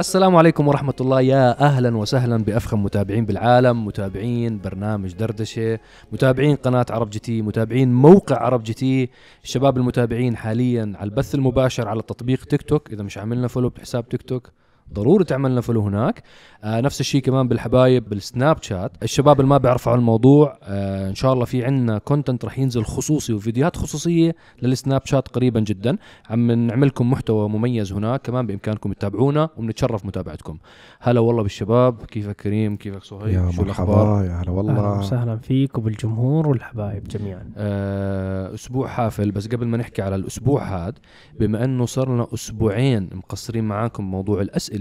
[0.00, 1.20] السلام عليكم ورحمة الله.
[1.20, 5.78] يا أهلا وسهلا بأفخم متابعين بالعالم متابعين برنامج دردشة
[6.12, 9.10] متابعين قناة عرب جي تي متابعين موقع عرب جي تي.
[9.44, 12.92] الشباب المتابعين حاليا على البث المباشر على تطبيق تيك توك.
[12.92, 14.50] إذا مش عملنا follow بحساب تيك توك
[14.92, 16.22] ضروري تعملنا follow هناك.
[16.64, 18.92] آه نفس الشيء كمان بالحبايب بالسناب شات.
[19.02, 22.84] الشباب اللي ما بيعرفوا عن الموضوع آه إن شاء الله في عندنا content رح ينزل
[22.84, 25.96] خصوصي وفيديوهات خصوصية للسناب شات قريبا جدا.
[26.30, 30.58] عم نعملكم محتوى مميز هناك كمان بإمكانكم تتابعونا وبنتشرف متابعتكم.
[31.00, 34.98] هلا والله بالشباب كيفك كريم؟ كيفك صهيب؟ يا شو مرحبا الاخبار يا هلا أهلا والله
[34.98, 37.50] وسهلا فيك وبالجمهور والحبايب جميعا.
[37.56, 39.30] آه أسبوع حافل.
[39.30, 40.94] بس قبل ما نحكي على الأسبوع هذا
[41.40, 44.79] بما إنه صار لنا أسبوعين مقصرين معاكم موضوع الأسئلة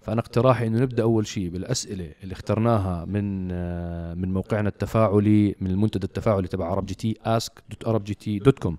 [0.00, 5.70] فأنا اقتراحي إنه نبدأ أول شيء بالأسئلة اللي اخترناها من آه من موقعنا التفاعلي من
[5.70, 8.72] المنتدى التفاعلي تبع عرب جي تي ask.arabgt.com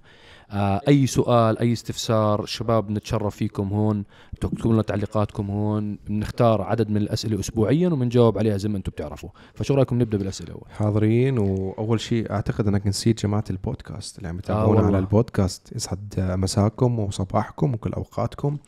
[0.51, 4.03] آه أي سؤال أي استفسار شباب نتشرف فيكم هون
[4.41, 9.29] تكتبوا لنا تعليقاتكم هون بنختار عدد من الأسئلة اسبوعيا وبنجاوب عليها زي ما أنتم بتعرفوا.
[9.53, 11.37] فشو رأيكم نبدأ بالأسئلة أول؟ حاضرين.
[11.37, 14.85] وأول شيء أعتقد إنك نسيت جماعة البودكاست اللي عم آه يتابعونا والله.
[14.87, 15.75] على البودكاست.
[15.75, 18.57] يسعد مساكم وصباحكم وكل أوقاتكم.
[18.57, 18.59] آه،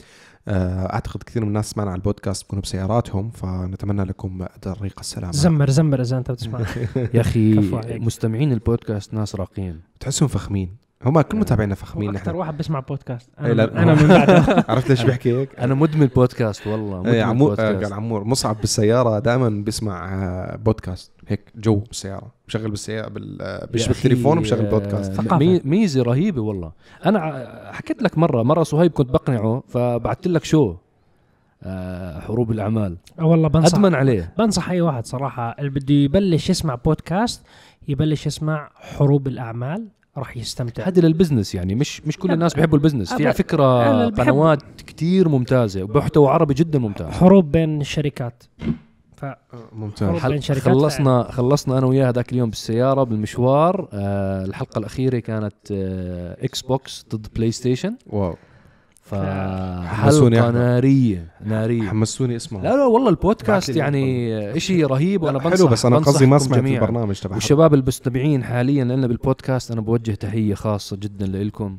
[0.47, 5.31] أعتقد كثير من الناس سمعنا على البودكاست بيكونوا بسياراتهم فنتمنى لكم طريق السلامة.
[5.31, 6.59] زمر زمر إذا أنت بتسمع.
[7.14, 7.56] يا أخي.
[8.00, 10.81] مستمعين البودكاست ناس راقين بتحسهم فخمين.
[11.06, 13.30] هم كل متابعينا فخمين أكثر واحد بيسمع بودكاست.
[13.39, 14.44] إيه، أنا, لا، أنا من بعده.
[14.69, 17.84] عرفت ليش بحكي هيك؟ أنا مدمن بودكاست والله مدمن إيه، عمور آه، بودكاست.
[17.84, 21.12] قال عمور مصعب بالسيارة دائما بيسمع آه، بودكاست.
[21.32, 23.42] هيك جو بالسياره بشغل بالسيارة بال...
[23.42, 25.38] آه، يا بيشبك أخي، تليفون وبشغل آه، بودكاست ثقافة.
[25.38, 26.72] مي- ميزة رهيبة والله.
[27.06, 30.76] أنا حكيت لك مرة مرة صهيب كنت بقنعه فبعثت لك شو؟
[31.64, 32.98] آه، حروب الأعمال.
[33.20, 34.34] آه والله بنصح أدمن عليه.
[34.38, 35.56] بنصح أي واحد صراحة.
[35.59, 37.44] اللي بده يبلش يسمع بودكاست
[37.88, 39.88] يبلش يسمع حروب الأعمال
[40.18, 40.88] راح يستمتع.
[40.88, 43.14] هذا لل business يعني مش مش كل الناس بيحبوا ال business.
[43.14, 43.34] في على.
[43.34, 47.08] فكرة قنوات كتير ممتازة ومحتوى عربي جدا ممتاز.
[47.14, 48.44] حروب بين الشركات.
[49.22, 49.38] ف آه،
[49.74, 50.26] ممتاز.
[50.26, 53.88] بين شركات خلصنا خلصنا أنا وياه هذاك اليوم بالسيارة بالمشوار.
[53.94, 58.36] آه الحلقة الأخيرة كانت آه إكس بوكس ضد بلاي ستيشن wow
[59.04, 60.52] فحلقه.
[60.52, 61.84] نارية نارية.
[61.90, 66.26] حمسوني اسمه لا لا والله البودكاست يعني شيء رهيب وأنا بنصح حلو بس أنا قصدي
[66.26, 66.81] ما سمعت جميعاً.
[66.81, 71.78] البرنامج تبع والشباب المستمعين حاليا لنا بالبودكاست أنا بوجه تحية خاصة جدا لكم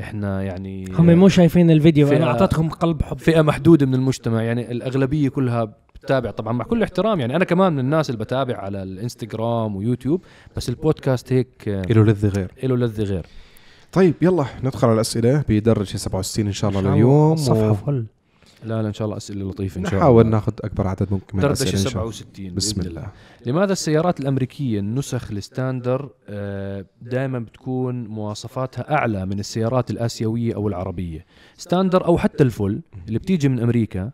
[0.00, 3.18] إحنا يعني هم مو شايفين الفيديو أنا اعطيتهم قلب حب.
[3.18, 7.72] فئة محدودة من المجتمع يعني الأغلبية كلها بتتابع طبعا مع كل احترام يعني أنا كمان
[7.72, 10.22] من الناس اللي بتابع على الإنستغرام ويوتيوب
[10.56, 12.50] بس البودكاست هيك آه، له لذة غير.
[12.62, 13.26] له لذه غير.
[13.92, 18.04] طيب يلا ندخل على الأسئلة بدرجه 67 إن شاء الله لليوم صفحة فل.
[18.64, 20.00] لا لا إن شاء الله أسئلة لطيفة إن شاء الله.
[20.02, 22.12] نحاول ناخذ أكبر عدد ممكن من الأسئلة إن شاء الله.
[22.12, 23.06] 67 بسم بإذن الله.
[23.46, 26.08] لماذا السيارات الأمريكية النسخ ال standard
[27.02, 31.26] دائما بتكون مواصفاتها أعلى من السيارات الآسيوية أو العربية؟
[31.56, 34.10] standard أو حتى ال full اللي بتيجي من أمريكا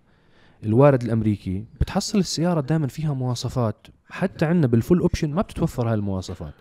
[0.64, 3.86] الوارد الأمريكي بتحصل السيارة دائما فيها مواصفات.
[4.10, 6.54] حتى عندنا بال full option ما بتتوفر هاي المواصفات.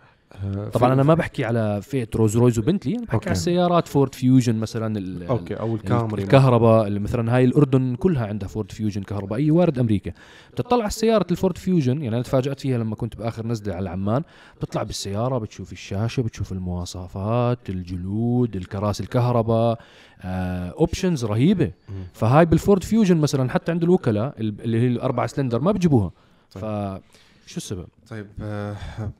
[0.73, 3.29] طبعا في- أنا ما بحكي على فئة رولز رويس وبنتلي أنا بحكي أوكي.
[3.29, 8.27] على السيارات فورد فيوجن مثلا ال- أوكي أو الكامري الكهرباء اللي مثلا هاي الأردن كلها
[8.27, 10.11] عندها فورد فيوجن كهربائيه وارد أمريكا
[10.53, 14.23] بتطلع على سيارة الفورد فيوجن يعني أنا تفاجأت فيها لما كنت بآخر نزلة على عمان
[14.57, 19.79] بتطلع بالسيارة بتشوف الشاشة بتشوف المواصفات الجلود الكراسي الكهرباء
[20.21, 21.95] آه options رهيبة مم.
[22.13, 26.11] فهاي بالفورد فيوجن مثلا حتى عند الوكلاء ال- اللي هي الأربع سلندر ما بيجيبوها
[26.53, 26.63] طيب.
[26.63, 27.01] ف
[27.47, 28.75] شو السبب؟ طيب آه،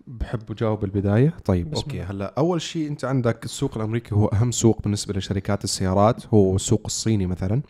[0.08, 1.34] بحب أجاوب البداية.
[1.46, 2.02] طيب بسم أوكي.
[2.02, 6.82] هلأ أول شيء أنت عندك السوق الأمريكي هو أهم سوق بالنسبة لشركات السيارات هو السوق
[6.86, 7.62] الصيني مثلا.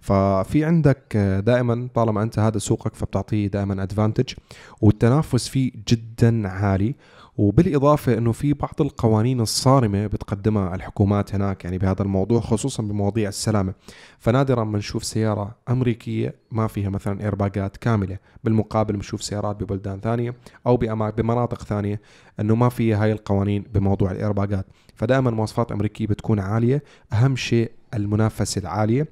[0.00, 1.16] ففي عندك
[1.46, 4.34] دائما طالما أنت هذا سوقك فبتعطيه دائما ادفانتج
[4.80, 6.94] والتنافس فيه جدا عالي.
[7.40, 13.74] وبالإضافة إنه في بعض القوانين الصارمة بتقدمها الحكومات هناك يعني بهذا الموضوع خصوصا بمواضيع السلامة.
[14.18, 18.18] فنادرا ما نشوف سيارة أمريكية ما فيها مثلا ايرباجات كاملة.
[18.44, 20.34] بالمقابل بنشوف سيارات ببلدان ثانية
[20.66, 20.76] أو
[21.16, 22.00] بمناطق ثانية
[22.40, 26.82] إنه ما فيها هاي القوانين بموضوع الايرباجات فدائما مواصفات أمريكية بتكون عالية.
[27.12, 29.08] أهم شيء المنافسة العالية.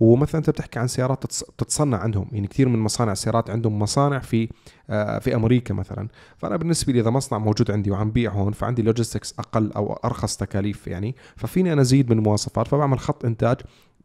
[0.00, 2.26] ومثلا أنت بتحكي عن سيارات تتص- تتصنع عندهم.
[2.32, 4.48] يعني كثير من مصانع السيارات عندهم مصانع في
[4.90, 6.08] آه، في أمريكا مثلا.
[6.38, 10.36] فأنا بالنسبة لي إذا مصنع موجود عندي وعم بيع هون فعندي logistics أقل أو أرخص
[10.36, 12.68] تكاليف يعني ففيني أنا أزيد من المواصفات.
[12.68, 13.56] فبعمل خط إنتاج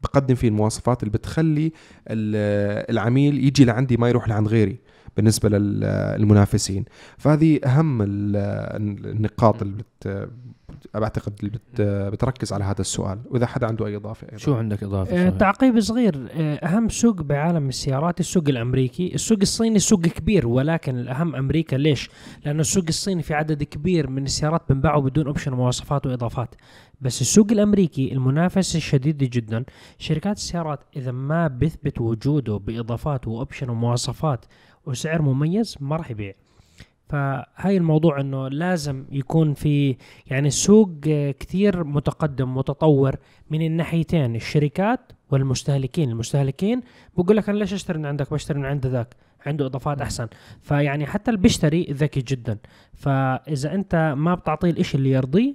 [0.04, 1.66] بقدم فيه المواصفات اللي بتخلي
[2.08, 4.78] ال- العميل يجي لعندي ما يروح لعند غيري
[5.18, 6.86] بالنسبة للمنافسين
[7.18, 8.08] فهذه أهم ال-
[9.06, 9.84] النقاط اللي
[10.94, 14.38] بعتقد بتركز على هذا السؤال وإذا حدا عنده أي إضافة أيضا.
[14.38, 16.28] شو عندك إضافة فهد؟ تعقيب صغير.
[16.32, 19.16] آه، أهم سوق بعالم السيارات السوق الأمريكي.
[19.16, 22.10] السوق الصيني سوق كبير ولكن الأهم أمريكا ليش؟
[22.46, 26.56] لأنه السوق الصيني في عدد كبير من السيارات بنباعوا بدون أوبشن مواصفات وإضافات.
[27.02, 29.66] بس السوق الأمريكي المنافسه شديده جدا.
[29.98, 34.46] شركات السيارات إذا ما بيثبت وجوده بإضافات وأوبشن ومواصفات
[34.86, 36.34] وسعر مميز ما راح يبيع.
[37.10, 39.96] فهاي الموضوع إنه لازم يكون في
[40.28, 40.90] يعني السوق
[41.40, 43.16] كثير متقدم متطور
[43.50, 45.00] من الناحيتين الشركات
[45.32, 46.10] والمستهلكين.
[46.10, 46.82] المستهلكين
[47.18, 49.16] بقول لك أنا ليش أشتري من عندك؟ بشتري من عند ذاك.
[49.46, 50.28] عنده إضافات أحسن.
[50.62, 52.58] فيعني حتى اللي بيشتري ذكي جدا.
[52.94, 55.54] فإذا أنت ما بتعطيه الإشي اللي يرضيه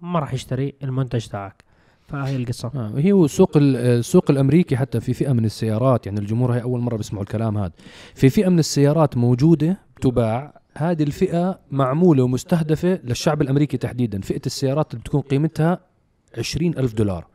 [0.00, 1.64] ما راح يشتري المنتج تاعك.
[2.08, 2.70] فهي القصة.
[2.74, 6.06] آه هي السوق ال- السوق الأمريكي حتى في فئة من السيارات.
[6.06, 7.72] يعني الجمهور هي أول مرة بيسمعوا الكلام هذا.
[8.14, 14.20] في فئة من السيارات موجودة تباع هذه الفئة معمولة ومستهدفة للشعب الأمريكي تحديدا.
[14.20, 15.80] فئة السيارات اللي بتكون قيمتها
[16.38, 17.26] 20 ألف دولار.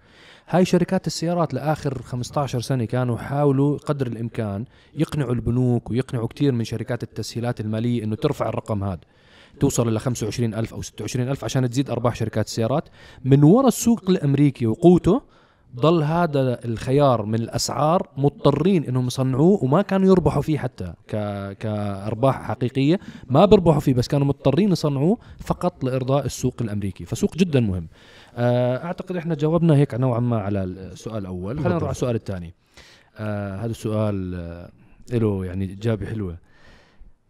[0.49, 4.65] هاي شركات السيارات لآخر 15 سنة كانوا يحاولوا قدر الإمكان
[4.95, 8.99] يقنعوا البنوك ويقنعوا كثير من شركات التسهيلات المالية إنه ترفع الرقم هذا
[9.59, 12.89] توصل إلى 25 ألف أو 26 ألف عشان تزيد أرباح شركات السيارات.
[13.25, 15.21] من وراء السوق الأمريكي وقوته
[15.75, 21.11] ضل هذا الخيار من الأسعار مضطرين إنهم يصنعوه وما كانوا يربحوا فيه حتى ك...
[21.57, 22.99] كأرباح حقيقية.
[23.29, 27.05] ما بيربحوا فيه بس كانوا مضطرين يصنعوه فقط لإرضاء السوق الأمريكي.
[27.05, 27.87] فسوق جدا مهم.
[28.35, 31.59] آه، أعتقد إحنا جاوبنا هيك نوعا ما على السؤال الأول.
[31.59, 32.53] خلينا نروح على السؤال الثاني.
[33.17, 34.69] آه هذا السؤال آه
[35.17, 36.37] له يعني إجابة حلوة.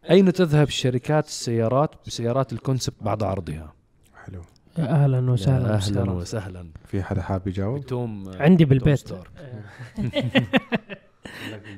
[0.09, 3.73] أين تذهب شركات السيارات بسيارات ال concept بعد عرضها؟
[4.25, 4.41] حلو.
[4.77, 6.11] أهلا وسهلا أهلا.
[6.11, 9.09] وسهلا في حدا حاب يجاوب تو هم عندي بالبيت.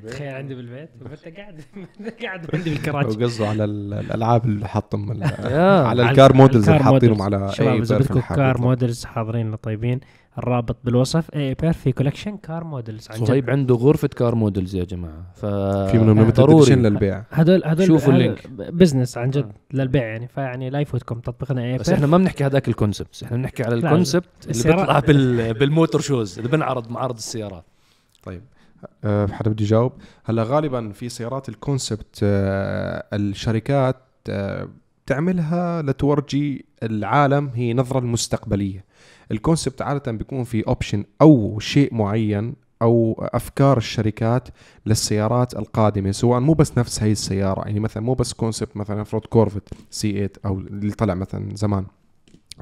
[0.08, 0.90] تخيل عندي بالبيت.
[1.26, 1.60] انت قاعد
[2.22, 3.06] قاعد عندي بالكراج.
[3.06, 5.86] وقصده على ال- الألعاب اللي حاطهم آه.
[5.86, 7.22] على ال car models اللي حاطينهم.
[7.22, 8.60] على شباب اذا بدكم كار.
[8.60, 10.00] مودلز حاضرين طيبين
[10.38, 13.24] الرابط بالوصف اي بير في collection car models عن جد.
[13.26, 15.26] صهيب عنده غرفة car models يا جماعة.
[15.34, 15.46] ف
[15.90, 16.74] في منهم ضروري.
[16.74, 17.22] للبيع.
[17.30, 18.46] هدول هدول شوفوا ال link.
[18.50, 20.28] business عن جد للبيع يعني.
[20.28, 23.74] فيعني لا يفوتكم تطبيقنا اي بس إحنا ما بنحكي هذاك ال concept إحنا بنحكي على
[23.74, 25.54] ال concept اللي بيطلع بال...
[25.54, 27.64] بال motor shows اللي بنعرض معارض السيارات.
[28.22, 28.42] طيب.
[29.04, 29.92] حدا بده يجاوب.
[30.24, 33.96] هلا غالبا في سيارات ال concept أه الشركات
[34.28, 34.68] أه
[35.06, 38.84] تعملها لتورجي العالم هي نظرة المستقبلية.
[39.30, 44.48] ال concept عادة بيكون في option أو شيء معين أو أفكار الشركات
[44.86, 47.60] للسيارات القادمة سواء مو بس نفس هي السيارة.
[47.60, 51.84] يعني مثلا مو بس concept مثلا فرود كورفت C8 أو اللي طلع مثلا زمان.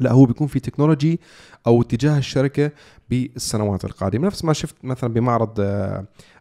[0.01, 1.21] لا هو بيكون في technology
[1.67, 2.71] أو اتجاه الشركة
[3.11, 5.61] بالسنوات القادمة نفس ما شفت مثلا بمعرض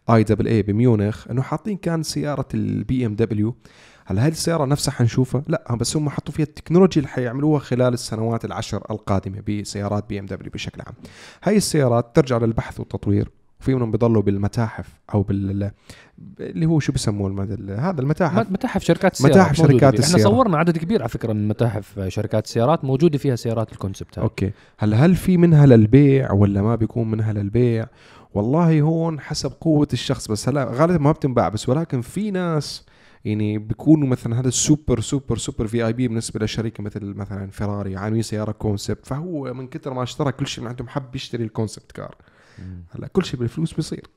[0.09, 3.55] IAA بميونخ إنه حاطين كان سيارة ال BMW
[4.05, 8.45] هل هذه السيارة نفسها حنشوفها؟ لا بس هم حطوا فيها التكنولوجيا اللي حيعملوها خلال السنوات
[8.45, 10.93] العشر القادمة بسيارات BMW بشكل عام.
[11.43, 13.31] هاي السيارات ترجع للبحث والتطوير
[13.65, 15.71] وفي منهم بيضلوا بالمتاحف أو بال
[16.39, 17.71] اللي هو شو بسموه المد...
[17.79, 19.87] هذا المتاحف متاحف شركات السيارات متاحف شركات فيها.
[19.87, 20.21] إحنا السيارات.
[20.21, 24.51] صورنا عدد كبير على فكرة من متاحف شركات السيارات موجودة فيها سيارات ال concept أوكي
[24.77, 27.87] هلا هل في منها للبيع ولا ما بيكون منها للبيع
[28.33, 32.85] والله هون حسب قوة الشخص بس هلا غالبا ما بتنباع بس ولكن في ناس
[33.25, 38.21] يعني بيكونوا مثلا هذا ال super super super VIP بالنسبة لشركة مثل مثلا فيراري عاملين
[38.21, 41.91] سيارة concept فهو من كثر ما اشترى كل شيء من عندهم حب يشتري ال concept
[41.91, 42.15] car.
[42.91, 44.07] هلا كل شيء بالفلوس بيصير.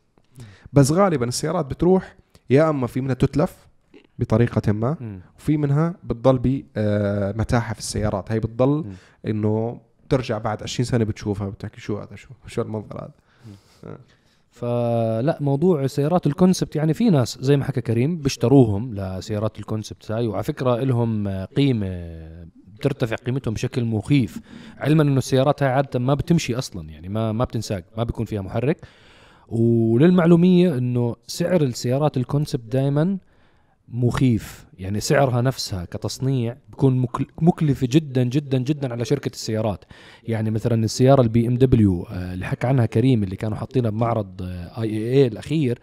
[0.73, 2.17] بس غالبا السيارات بتروح
[2.51, 3.69] يا أما في منها تتلف
[4.19, 5.21] بطريقة ما.
[5.39, 8.33] وفي منها بتضل بمتاحف السيارات.
[8.33, 8.85] هي بتضل.
[9.27, 13.99] إنه ترجع بعد 20 سنة بتشوفها بتحكي شو هذا شو شو المنظر هذا.
[14.51, 19.65] فلا موضوع سيارات ال concept يعني في ناس زي ما حكى كريم بيشتروهم لسيارات ال
[19.65, 20.27] concept هاي.
[20.27, 21.87] وعلى فكرة لهم قيمة
[22.79, 24.41] بترتفع قيمتهم بشكل مخيف.
[24.79, 28.41] علما إنه السيارات هاي عادة ما بتمشي أصلا يعني ما ما بتنساق ما بيكون فيها
[28.43, 28.77] محرك.
[29.49, 33.19] وللمعلومية إنه سعر السيارات ال concept دائما
[33.89, 34.67] مخيف.
[34.79, 39.85] يعني سعرها نفسها كتصنيع بيكون مكل- مكلفة جدا جدا جدا على شركة السيارات.
[40.25, 45.79] يعني مثلا السيارة ال BMW اللي حكى عنها كريم اللي كانوا حاطينها بمعرض IAA الأخير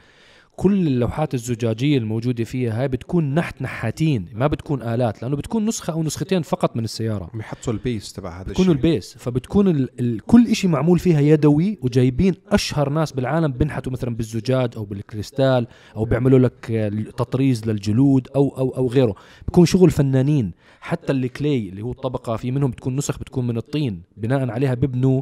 [0.56, 5.94] كل اللوحات الزجاجية الموجودة فيها هاي بتكون نحت نحاتين ما بتكون آلات لأنه بتكون نسخة
[5.94, 7.30] أو نسختين فقط من السيارة.
[7.34, 8.90] عم يحطوا ال base تبع هذا بتكونوا الشيء.
[8.92, 13.92] ال base فبتكون ال ال كل إشي معمول فيها يدوي وجايبين أشهر ناس بالعالم بنحتوا
[13.92, 16.66] مثلا بالزجاج أو بالكريستال أو بيعملوا لك
[17.18, 19.16] تطريز للجلود أو أو أو غيره.
[19.48, 23.58] بكون شغل فنانين حتى ال clay اللي هو الطبقة في منهم بتكون نسخ بتكون من
[23.58, 25.22] الطين بناء عليها ببنوا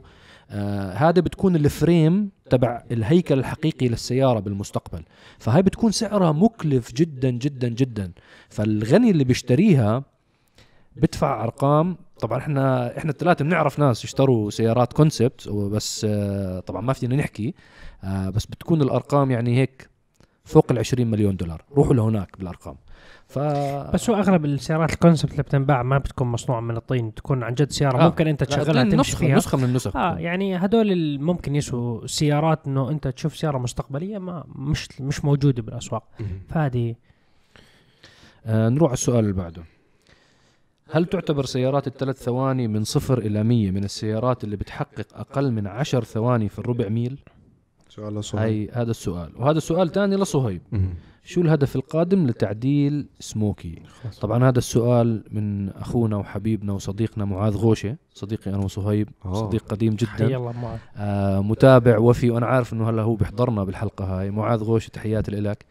[0.50, 5.04] آه هذا بتكون ال frame تبع الهيكل الحقيقي للسيارة بالمستقبل.
[5.40, 8.12] فهاي بتكون سعرها مكلف جدا جدا جدا.
[8.50, 10.04] فالغني اللي بيشتريها
[10.96, 11.98] بدفع أرقام.
[12.20, 17.54] طبعا إحنا إحنا الثلاثة بنعرف ناس اشتروا سيارات concept بس آه، طبعا ما فينا نحكي.
[18.04, 19.90] آه، بس بتكون الأرقام يعني هيك
[20.46, 21.64] فوق ال 20 مليون دولار.
[21.76, 22.76] روحوا لهناك بالأرقام.
[23.34, 23.40] ف
[23.94, 27.72] بس هو أغلب السيارات الكونسبت اللي بتنباع ما بتكون مصنوعة من الطين تكون عن جد
[27.72, 28.06] سيارة آه.
[28.06, 29.36] ممكن أنت تشغلها تمشي نسخه فيها.
[29.36, 29.96] نسخة من النسخ.
[29.96, 35.26] آه يعني هدول اللي ممكن يسووا سيارات إنه أنت تشوف سيارة مستقبلية ما مش مش
[35.26, 36.04] موجودة بالأسواق.
[36.50, 36.96] فهذه
[38.46, 39.64] آه نروح على السؤال اللي بعده.
[40.92, 45.68] هل تعتبر سيارات الثلاث ثواني من صفر إلى مية من السيارات اللي بتحقق أقل من
[45.68, 47.20] عشر ثواني في الربع ميل؟
[47.90, 48.70] سؤال لصهيب.
[48.74, 49.32] هذا السؤال.
[49.36, 50.62] وهذا السؤال تاني لصهيب.
[51.26, 53.82] شو الهدف القادم لتعديل سموكي؟
[54.22, 59.10] طبعا هذا السؤال من أخونا وحبيبنا وصديقنا معاذ غوشة صديقي أنا وصهيب.
[59.34, 64.06] صديق قديم حي جدا الله آه متابع وفي وأنا عارف أنه هلا هو بيحضرنا بالحلقة
[64.06, 64.32] هاي.
[64.32, 65.66] معاذ غوشة تحياتي لك.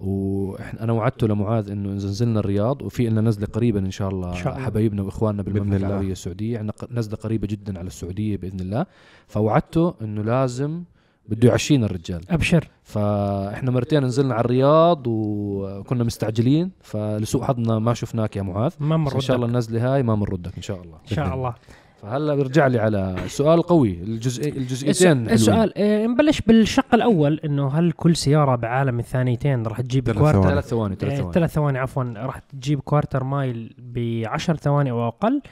[0.00, 4.30] وإحنا أنا وعدته لمعاذ إنه إذا نزلنا الرياض وفي لنا نزلة قريبا إن شاء الله,
[4.30, 4.64] إن شاء الله.
[4.64, 5.86] حبايبنا وإخواننا بالمملكة.
[5.86, 6.58] العربية السعودية.
[6.58, 8.86] عندنا نزلة قريبة جدا على السعودية بإذن الله.
[9.26, 10.82] فوعدته إنه لازم
[11.28, 12.20] بده يعشينا الرجال.
[12.30, 12.68] أبشر.
[12.82, 18.72] فإحنا مرتين نزلنا على الرياض وكنا مستعجلين فلسوء حظنا ما شفناك يا معاذ.
[18.80, 20.98] ما مر إن شاء الله النزلة هاي ما بنردك إن شاء الله.
[21.10, 21.54] إن شاء الله.
[22.02, 25.30] فهلأ بيرجع لي على السؤال القوي الجزء الجزئيتين.
[25.30, 30.40] السؤال آه، نبلش بالشق الأول إنه هل كل سيارة بعالم الثانيتين راح تجيب ثلاث quarter
[30.40, 30.54] ثواني.
[30.54, 31.32] ثلاث ثواني ثلاث آه، ثواني.
[31.32, 32.04] ثلاث ثواني عفوا.
[32.04, 35.42] راح تجيب quarter mile ب 10 ثواني أو أقل؟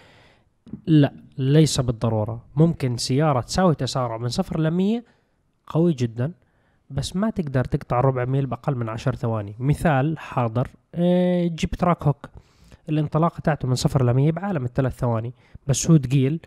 [0.86, 2.44] لا ليس بالضرورة.
[2.56, 5.02] ممكن سيارة تساوي تسارع من صفر ل 100
[5.72, 6.32] قوي جدا
[6.90, 9.54] بس ما تقدر تقطع ربع ميل بأقل من 10 ثواني.
[9.58, 12.28] مثال حاضر آه، جيب تراك هوك.
[12.88, 15.32] الانطلاقة تاعته من صفر ل 100 بعالم الثلاث ثواني
[15.66, 16.40] بس هو ثقيل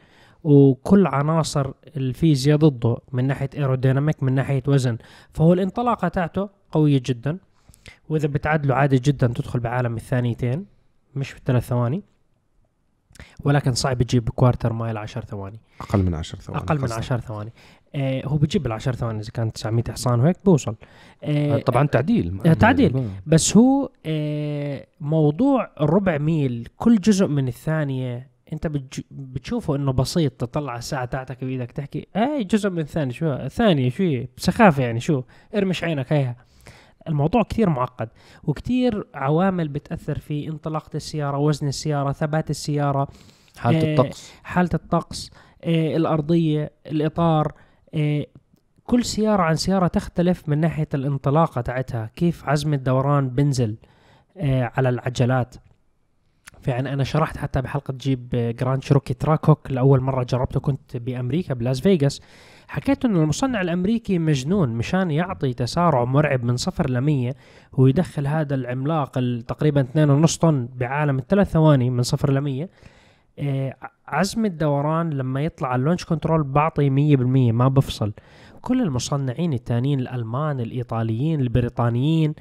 [0.43, 4.97] وكل عناصر الفيزياء ضده من ناحية aerodynamic من ناحية وزن.
[5.33, 7.37] فهو الانطلاقة تاعته قوية جدا
[8.09, 10.65] وإذا بتعدله عادي جدا تدخل بعالم الثانيتين
[11.15, 12.03] مش في الثلاث ثواني
[13.43, 15.59] ولكن صعب تجيب quarter mile 10 ثواني.
[15.81, 16.97] أقل من 10 ثواني أقل من قصدك.
[16.97, 17.53] 10 ثواني.
[17.95, 20.75] آه هو بيجيب ال 10 ثواني إذا كانت 900 حصان وهيك بوصل
[21.23, 23.09] آه، آه طبعا تعديل آه، تعديل.
[23.25, 28.67] بس هو آه موضوع الربع ميل كل جزء من الثانية أنت.
[29.11, 34.03] بتشوفه إنه بسيط تطلع الساعة تاعتك بإيدك تحكي اي جزء من الثانية شو ثانية شو
[34.03, 35.23] هي؟ بسخافه يعني شو
[35.55, 36.35] ارمش عينك هيها
[37.07, 38.09] الموضوع كثير معقد
[38.43, 43.07] وكثير عوامل بتأثر في انطلاقة السيارة وزن السيارة ثبات السيارة
[43.57, 45.31] حالة آه، الطقس حالة الطقس
[45.63, 47.53] آه، الأرضية الإطار
[48.83, 53.75] كل سيارة عن سيارة تختلف من ناحية الانطلاقه تاعتها كيف عزم الدوران بنزل
[54.37, 55.55] آه، على العجلات.
[56.61, 59.71] فيعني أنا شرحت حتى بحلقة جيب آه، جراند شيروكي تراك هوك.
[59.71, 62.21] لأول مرة جربته كنت بأمريكا بلاس فيغاس.
[62.67, 67.33] حكيت إنه المصنع الأمريكي مجنون مشان يعطي تسارع مرعب من صفر ل 100
[67.73, 72.69] ويدخل هذا العملاق ال- تقريبا 2.5 طن بعالم الثلاث ثواني من صفر ل 100 آه،
[74.07, 78.13] عزم الدوران لما يطلع على ال launch control بعطي 100% ما بفصل.
[78.61, 82.33] كل المصنعين التانيين الألمان الإيطاليين البريطانيين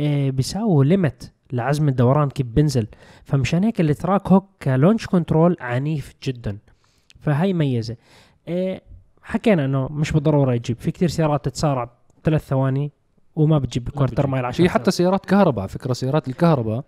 [0.00, 2.86] آه، بيساووا limit لعزم الدوران كيف بنزل
[3.24, 6.58] فمشان هيك التراك هوك ك launch control عنيف جدا.
[7.20, 7.96] فهي ميزة.
[8.48, 8.80] آه،
[9.22, 10.76] حكينا إنه مش بالضرورة يجيب.
[10.76, 11.90] في كثير سيارات تتسارع
[12.24, 12.92] ثلاث ثواني
[13.36, 16.84] وما بتجيب كوارتر مايل 10 في حتى سيارات كهرباء على فكرة سيارات الكهرباء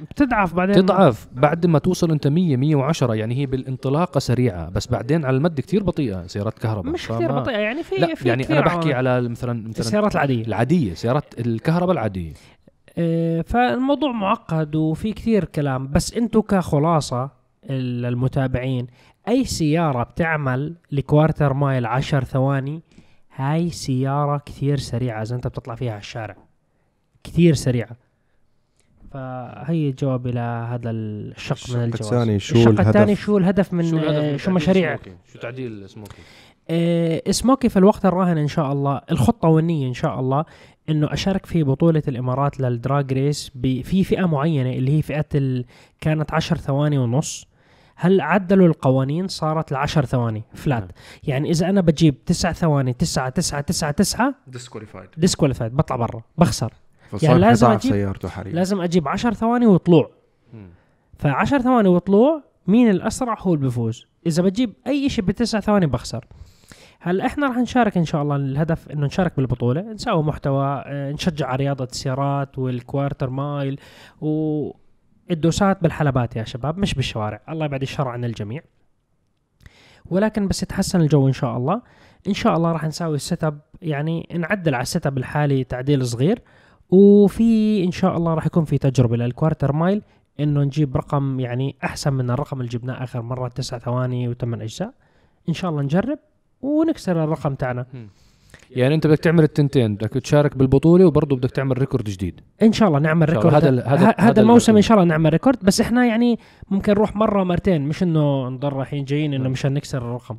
[0.00, 5.24] بتضعف بعدين تضعف بعد ما توصل انت 100 110 يعني هي بالانطلاقة سريعة بس بعدين
[5.24, 8.58] على المد كتير بطيئة سيارات كهرباء مش كثير بطيئة يعني في لا في يعني كثير
[8.58, 8.92] أنا بحكي.
[8.92, 10.44] على مثلا مثلا السيارات العادية.
[10.44, 12.32] العادية سيارات الكهرباء العادية.
[12.98, 17.30] آه، فالموضوع معقد وفي كثير كلام بس أنتم كخلاصة
[17.70, 18.86] المتابعين
[19.28, 22.82] أي سيارة بتعمل ل quarter mile عشر ثواني
[23.36, 26.36] هاي سيارة كثير سريعة إذا أنت بتطلع فيها على الشارع.
[27.24, 27.96] كثير سريعة.
[29.12, 33.84] فهي جوابي لهذا الشق الشق من الجواب الثاني شو الشق الهدف؟ الثاني شو الهدف من
[33.90, 36.12] شو الهدف من شو تعديل مشاريع؟ سموكي؟ شو تعديل سموكي؟
[36.70, 40.44] آه، سموكي في الوقت الراهن إن شاء الله الخطة والنية إن شاء الله
[40.88, 45.24] إنه أشارك في بطولة الإمارات لل drag race ب- في فئة معينة اللي هي فئة
[45.34, 45.64] ال...
[46.00, 47.46] كانت 10 ثواني ونص.
[47.98, 50.90] هل عدلوا القوانين؟ صارت ل 10 ثواني flat نعم.
[51.24, 56.72] يعني إذا أنا بجيب 9 ثواني 9 9 9 9 ديسكواليفايد ديسكواليفايد بطلع برا بخسر.
[57.22, 60.10] يعني لازم أجيب- سيارته حريق لازم أجيب 10 ثواني وطلوع.
[61.18, 65.86] ف 10 ثواني وطلوع مين الأسرع؟ هو اللي بيفوز إذا بتجيب أي شيء بتسع ثواني
[65.86, 66.24] بخسر.
[67.00, 71.46] هلا إحنا راح نشارك إن شاء الله الهدف إنه نشارك بالبطولة؟ نسوي محتوى آه، نشجع
[71.46, 73.80] على رياضة السيارات وال quarter mile
[74.20, 77.40] والدوسات بالحلبات يا شباب مش بالشوارع.
[77.48, 78.62] الله يبعد الشر عن الجميع.
[80.06, 81.82] ولكن بس يتحسن الجو إن شاء الله.
[82.28, 86.42] إن شاء الله راح نسوي ال setup يعني نعدل على ال setup الحالي تعديل صغير.
[86.90, 90.02] وفي إن شاء الله راح يكون في تجربة لل quarter mile
[90.40, 94.92] إنه نجيب رقم يعني أحسن من الرقم اللي جبناه آخر مرة تسع ثواني وثمان أجزاء.
[95.48, 96.18] إن شاء الله نجرب
[96.62, 97.86] ونكسر الرقم تاعنا.
[98.70, 102.40] يعني أنت بدك تعمل التنتين بدك تشارك بالبطولة وبرضه بدك تعمل record جديد.
[102.62, 103.28] إن شاء الله نعمل.
[103.28, 106.38] record هذا هذا- هذا, الموسم ال- إن شاء الله نعمل record بس إحنا يعني
[106.70, 109.52] ممكن نروح مرة مرتين مش إنه نضل رايحين جايين إنه نعم.
[109.52, 110.36] مشان نكسر الرقم.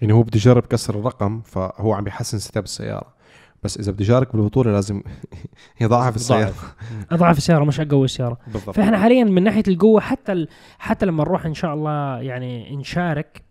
[0.00, 3.17] يعني هو بده يجرب كسر الرقم فهو عم بيحسن setup السيارة.
[3.62, 5.02] بس إذا بده يشارك بالبطولة لازم
[5.80, 6.40] يضعف السيارة.
[6.44, 6.74] ضعف.
[7.10, 8.38] أضعف السيارة مش اقوي السيارة.
[8.52, 8.76] بالضبط.
[8.76, 10.48] فإحنا حاليا من ناحية القوة حتى ال...
[10.78, 13.42] حتى لما نروح إن شاء الله يعني نشارك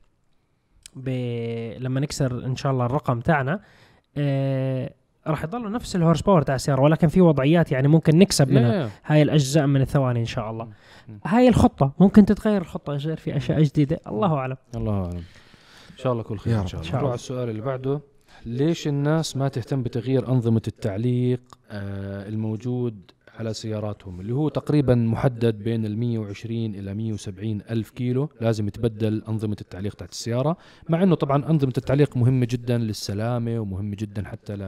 [0.95, 1.09] ب...
[1.79, 3.59] لما نكسر إن شاء الله الرقم تاعنا
[4.17, 4.93] آه...
[5.27, 8.89] راح يضل نفس الهورس باور تاع السيارة ولكن في وضعيات يعني ممكن نكسب منها يا-
[9.05, 10.67] هاي الأجزاء من الثواني إن شاء الله.
[11.25, 14.57] هاي الخطة ممكن تتغير الخطة يصير في أشياء جديدة؟ الله أعلم.
[14.75, 15.17] الله أعلم.
[15.91, 16.67] إن شاء الله كل خير إن.
[16.67, 16.91] شاء الله.
[16.91, 17.09] شاء نروح.
[17.09, 17.99] على السؤال اللي بعده
[18.47, 21.39] ليش الناس ما تهتم بتغيير أنظمة التعليق
[21.71, 22.95] آه الموجود
[23.39, 29.23] على سياراتهم؟ اللي هو تقريبا محدد بين ال 120 إلى 170 ألف كيلو لازم يتبدل
[29.29, 30.57] أنظمة التعليق تحت السيارة
[30.89, 34.61] مع إنه طبعا أنظمة التعليق مهمة جدا للسلامة ومهمة جدا حتى ل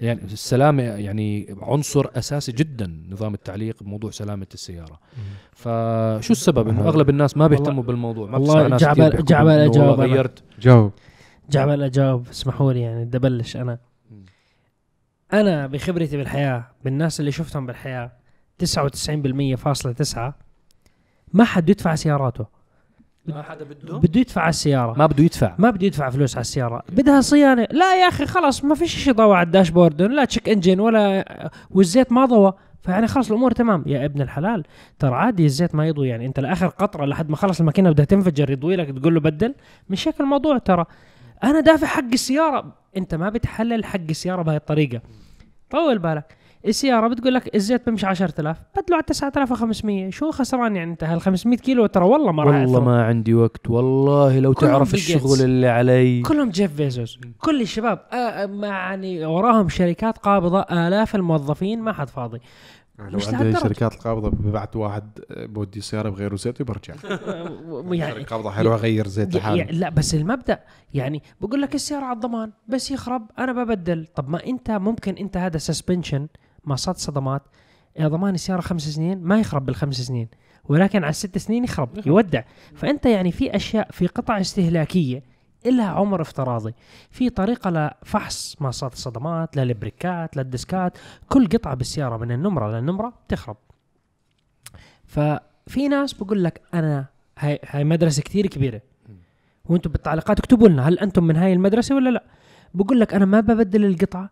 [0.00, 4.98] يعني السلامة يعني عنصر أساسي جدا نظام التعليق بموضوع سلامة السيارة.
[5.52, 10.00] فشو السبب؟ إنه أغلب الناس ما بيهتموا بالموضوع ما والله بتسمع ناس جعبل- جعبل أجاوب.
[10.00, 10.42] غيرت.
[10.60, 10.92] جاوب.
[11.50, 13.56] جعبل اجاوب اسمحوا لي يعني بدي أبلش.
[13.56, 13.78] أنا.
[15.32, 18.12] أنا بخبرتي بالحياة بالناس اللي شفتهم بالحياة
[18.58, 20.34] 99% فاصلة تسعة.
[21.32, 22.46] ما حد يدفع سياراته.
[23.26, 24.98] ما حدا بده؟ بده يدفع على السيارة.
[24.98, 25.54] ما بده يدفع.
[25.58, 26.82] ما بده يدفع فلوس على السيارة.
[26.88, 27.68] بدها صيانة.
[27.70, 30.02] لا يا أخي خلاص ما فيش شيء ضوى على الداشبورد.
[30.02, 31.24] لا تشيك انجن ولا
[31.70, 32.52] والزيت ما ضوى.
[32.82, 33.84] فيعني خلاص الأمور تمام.
[33.86, 34.64] يا ابن الحلال.
[34.98, 36.26] ترى عادي الزيت ما يضوي يعني.
[36.26, 39.54] أنت لآخر قطرة لحد ما خلص الماكينة بدها تنفجر يضوي لك تقول له بدل.
[39.90, 40.84] مش هيك الموضوع ترى.
[41.44, 42.74] أنا دافع حق السيارة.
[42.96, 45.00] أنت ما بتحلل حق السيارة بهاي الطريقة.
[45.70, 46.36] طول بالك.
[46.66, 51.58] السيارة بتقول لك الزيت بيمشي 10000 بدله على 9500 شو خسران يعني أنت؟ هال 500
[51.58, 52.80] كيلو ترى والله ما راح والله.
[52.80, 53.70] ما عندي وقت.
[53.70, 55.40] والله لو تعرف الشغل.
[55.42, 56.22] اللي علي.
[56.22, 57.18] كلهم جيف بيزوس.
[57.40, 57.98] كل الشباب.
[58.12, 60.60] آه آه، يعني وراهم شركات قابضة.
[60.60, 61.80] آلاف الموظفين.
[61.80, 62.38] ما حد فاضي.
[62.98, 63.56] لو مش عندي.
[63.56, 66.94] شركات القابضة ببعت واحد بودي سيارة بغيره زيت وبرجع.
[68.04, 70.60] يعني القابضه حلوة غير زيت لحاله لا بس المبدأ
[70.94, 74.06] يعني بقول لك السيارة على الضمان بس يخرب أنا ببدل.
[74.14, 76.28] طب ما أنت ممكن أنت هذا suspension
[76.64, 77.42] مصاد صدمات
[77.98, 80.28] يا ضمان السيارة خمس سنين ما يخرب بالخمس سنين
[80.64, 82.06] ولكن على الست سنين يخرب.
[82.06, 82.42] يودع.
[82.74, 85.22] فأنت يعني في أشياء في قطع استهلاكية
[85.70, 86.74] لها عمر افتراضي.
[87.10, 90.98] في طريقة لفحص مصاد الصدمات للبريكات للديسكات
[91.28, 93.56] كل قطعة بالسيارة من النمرة للنمره تخرب.
[95.04, 97.06] ففي ناس بقول لك أنا
[97.38, 98.80] هاي هاي مدرسة كثير كبيرة.
[99.64, 102.24] وأنتم بالتعليقات اكتبوا لنا هل أنتم من هاي المدرسة ولا لا؟
[102.74, 104.30] بقول لك أنا ما ببدل القطعة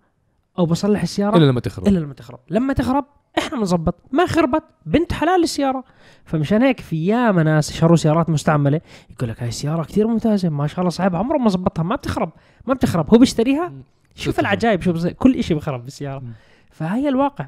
[0.58, 1.88] أو بصلح السيارة إلا لما تخرب.
[1.88, 2.38] إلا لما تخرب.
[2.50, 3.04] لما تخرب
[3.38, 5.84] إحنا بنظبط ما خربت بنت حلال السياره
[6.24, 8.80] فمشان هيك في ياما ناس شروا سيارات مستعملة.
[9.10, 12.30] يقول لك هاي السيارة كثير ممتازة ما شاء الله صاحبها عمره ما زبطها ما بتخرب
[12.66, 13.10] ما بتخرب.
[13.14, 13.72] هو بيشتريها.
[14.14, 14.40] شوف.
[14.40, 16.22] العجائب شوف كل شيء بخرب بالسيارة.
[16.70, 17.46] فهي الواقع.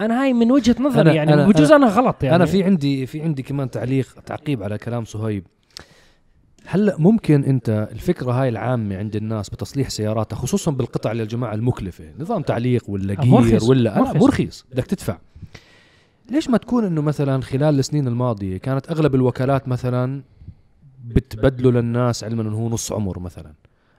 [0.00, 2.36] أنا هاي من وجهة نظري أنا- يعني أنا- بجوز أنا غلط يعني.
[2.36, 5.46] أنا في عندي في عندي كمان تعليق تعقيب على كلام صهيب.
[6.66, 12.04] هلا ممكن انت الفكرة هاي العامة عند الناس بتصليح سياراتها خصوصا بالقطع يا جماعة المكلفة
[12.18, 13.42] نظام تعليق ولا آه،.
[13.42, 14.14] جير ولا مرخص.
[14.16, 14.64] مرخص, مرخص.
[14.72, 15.18] بدك تدفع
[16.30, 20.22] ليش ما تكون إنه مثلا خلال السنين الماضية كانت أغلب الوكالات مثلا
[21.04, 23.52] بتبدلوا للناس علما إنه هو نص عمر مثلا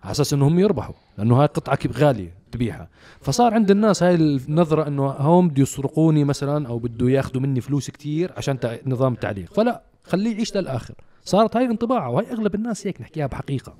[0.04, 2.90] على أساس إنه هم يربحوا لأنه هاي قطعة غالية تبيعها
[3.22, 7.90] فصار عند الناس هاي النظرة إنه هم بده يسرقوني مثلا أو بده ياخذوا مني فلوس
[7.90, 13.02] كتير عشان نظام التعليق فلا خليه يعيش للآخر صارت هاي انطباعة وهي أغلب الناس هيك
[13.02, 13.76] نحكيها بحقيقة.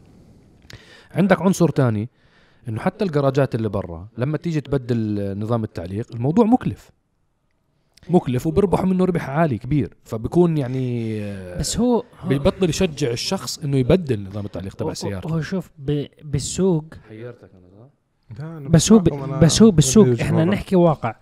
[1.12, 2.10] عندك عنصر تاني
[2.70, 6.92] إنه حتى الجراجات اللي برا لما تيجي تبدل نظام التعليق الموضوع مكلف.
[8.10, 13.78] مكلف وبربحوا منه ربح عالي كبير فبكون يعني آه، بس هو بيبطل يشجع الشخص إنه
[13.78, 15.30] يبدل نظام التعليق تبع سيارته.
[15.30, 17.50] هو شوف ب- بالسوق حيرتك
[18.40, 19.00] أنا بس هو.
[19.42, 21.16] بس هو بالسوق إحنا نحكي واقع.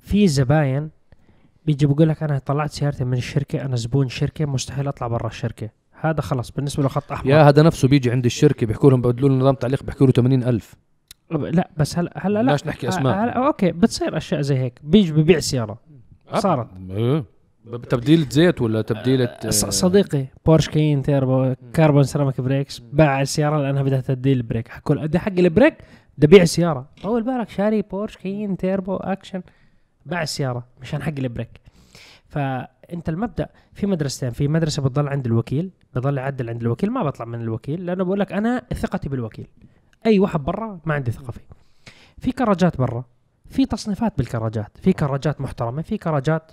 [0.00, 0.90] في زباين
[1.68, 5.68] بيجي بيقول لك أنا طلعت سيارتي من الشركة أنا زبون شركة مستحيل أطلع برا الشركة.
[6.00, 7.30] هذا خلص بالنسبة له خط أحمر.
[7.30, 10.74] يا هذا نفسه بيجي عند الشركة بيحكوا لهم بدلوا له نظام تعليق بيحكوا له 80000
[11.30, 12.56] لا بس هلا هلا لا.
[12.66, 14.80] نحكي أسماء؟ هلا okay بتصير أشياء زي هيك.
[14.82, 15.78] بيجي ببيع سيارة.
[16.34, 16.68] صارت.
[16.90, 17.24] إيه.
[17.88, 23.82] تبديل زيت ولا تبديله ص- صديقي بورش كاين turbo carbon ceramic brakes باع السيارة لأنها
[23.82, 25.74] بدها تبديل ال brake حكوا له أدي حق ال brake
[26.18, 29.42] بدي أبيع السياره طول بالك شاري بورش كاين تيربو أكشن.
[30.08, 31.60] باع السيارة مشان حق ال brake.
[32.28, 37.26] فأنت المبدأ في مدرستين في مدرسة بتضل عند الوكيل بضل يعدل عند الوكيل ما بطلع
[37.26, 39.46] من الوكيل لأنه بقول لك أنا ثقتي بالوكيل.
[40.06, 41.40] أي واحد برا ما عندي ثقة فيه.
[42.18, 43.04] في كراجات برا
[43.50, 46.52] في تصنيفات بالكراجات في كراجات محترمة في كراجات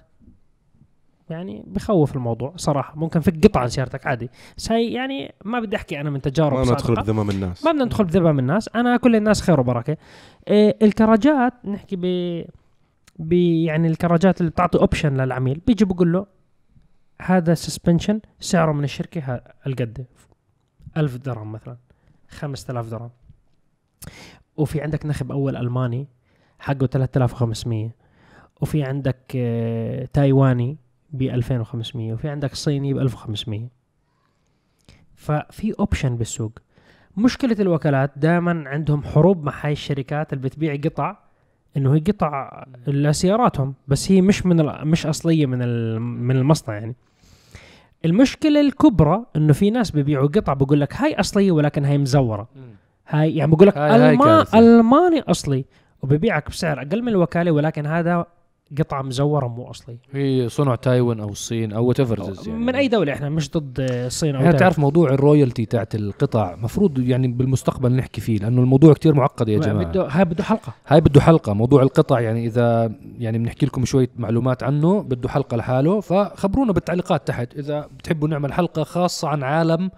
[1.30, 2.96] يعني بخوف الموضوع صراحة.
[2.96, 4.30] ممكن فك قطعة عن سيارتك عادي.
[4.58, 6.96] بس هي يعني ما بدي أحكي أنا من تجارب ما ندخل.
[6.96, 7.66] بذمم الناس.
[7.66, 8.70] ما بدنا ندخل بذمم الناس.
[8.76, 9.98] أنا كل الناس خير وبركة.
[10.48, 12.06] إيه الكراجات نحكي ب
[13.20, 15.62] ب يعني الكراجات اللي بتعطي option للعميل.
[15.68, 16.26] بيجي بقول له
[17.22, 20.06] هذا suspension سعره من الشركة القد
[20.98, 21.78] 1000 درهم مثلا
[22.28, 23.10] 5000 درهم.
[24.58, 26.08] وفي عندك نخب أول ألماني
[26.60, 27.92] حقه 3500
[28.62, 30.78] وفي عندك آه، تايواني
[31.10, 33.70] ب 2500 وفي عندك صيني ب 1500
[35.16, 36.60] ففي option بالسوق.
[37.18, 41.25] مشكلة الوكالات دائما عندهم حروب مع هاي الشركات اللي بتبيع قطع
[41.78, 45.60] إنه هي قطع لسياراتهم بس هي مش من مش أصلية من
[46.02, 46.96] من المصنع يعني
[48.06, 52.48] المشكلة الكبرى إنه في ناس بيبيعوا قطع بقول لك هاي أصلية ولكن هاي مزورة
[53.08, 54.60] هاي يعني بقول لك هاي كارثة.
[54.60, 55.66] ألماني أصلي
[56.02, 58.26] وببيعك بسعر أقل من الوكالة ولكن هذا
[58.80, 59.98] قطعة مزورة مو أصلية.
[60.12, 62.60] هي صنع تايوان أو الصين أو whatever يعني.
[62.60, 64.58] من أي دولة إحنا؟ مش ضد الصين أو يعني.
[64.58, 69.50] تعرف موضوع ال royalty تاعت القطع مفروض يعني بالمستقبل نحكي فيه لأنه الموضوع كتير معقد
[69.50, 69.86] يا جماعة.
[69.86, 70.74] بده هاي بده حلقة.
[70.88, 71.54] هاي بده حلقة.
[71.54, 76.00] موضوع القطع يعني إذا يعني بنحكي لكم شوية معلومات عنه بده حلقة لحاله.
[76.02, 79.92] فخبرونا بالتعليقات تحت إذا بتحبوا نعمل حلقة خاصة عن عالم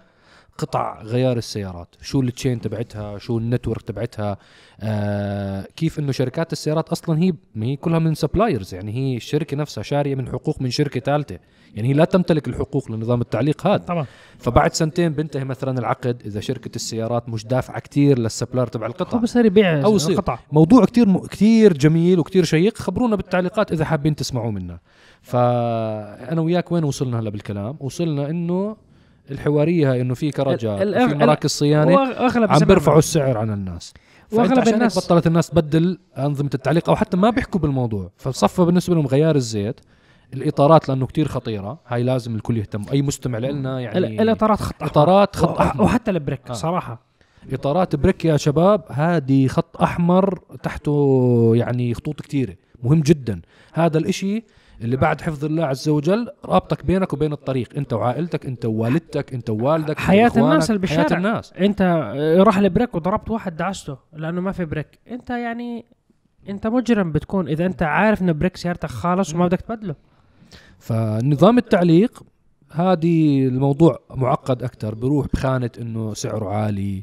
[0.58, 4.36] قطع غيار السيارات شو ال chain تبعتها شو ال network تبعتها
[4.80, 9.82] آه كيف إنه شركات السيارات أصلا هي هي كلها من suppliers يعني هي الشركة نفسها
[9.82, 11.38] شارية من حقوق من شركة ثالثة.
[11.74, 13.76] يعني هي لا تمتلك الحقوق لنظام التعليق هذا.
[13.76, 14.06] طبعا.
[14.38, 19.18] فبعد سنتين بنتهي مثلا العقد إذا شركة السيارات مش دافعة كتير للسبلاير تبع هو القطع
[19.18, 20.16] بصير يبيع أو يصير.
[20.16, 21.18] قطع موضوع كتير م...
[21.18, 22.78] كتير جميل وكتير شيق.
[22.78, 24.78] خبرونا بالتعليقات إذا حابين تسمعوا منا
[25.22, 28.76] فأنا وياك وين وصلنا هلا بالكلام؟ وصلنا إنه
[29.30, 31.98] الحوارية إنه في كراجات وفي مراكز صيانة
[32.48, 33.94] عم بيرفعوا السعر عن الناس.
[34.32, 38.10] وأغلب الناس- بطلت الناس تبدل أنظمة التعليق أو حتى ما بيحكوا بالموضوع.
[38.16, 39.80] فصفى بالنسبة لهم غيار الزيت
[40.34, 42.82] الإطارات لأنه كتير خطيرة هاي لازم الكل يهتم.
[42.92, 44.86] أي مستمع لنا يعني ال- الإطارات خط أحمر.
[44.90, 45.84] إطارات خط أحمر.
[45.84, 46.52] وحتى ال brake آه.
[46.52, 47.00] صراحة.
[47.52, 53.40] إطارات brake يا شباب هذه خط أحمر تحته يعني خطوط كثيره مهم جدا.
[53.72, 54.44] هذا الإشي
[54.80, 57.68] اللي بعد حفظ الله عز وجل رابطك بينك وبين الطريق.
[57.76, 61.08] انت وعائلتك انت ووالدتك انت ووالدك حياة الناس اللي بالشارع.
[61.08, 61.52] حياه الناس.
[61.52, 61.80] انت
[62.16, 64.98] آه، راح ال brake وضربت واحد دعسته لأنه ما في brake.
[65.10, 65.84] انت يعني
[66.48, 69.94] انت مجرم بتكون إذا انت عارف إن بريك سيارتك خالص وما بدك تبدله.
[70.78, 72.22] فنظام التعليق
[72.72, 77.02] هذه الموضوع معقد أكثر بروح بخانة إنه سعره عالي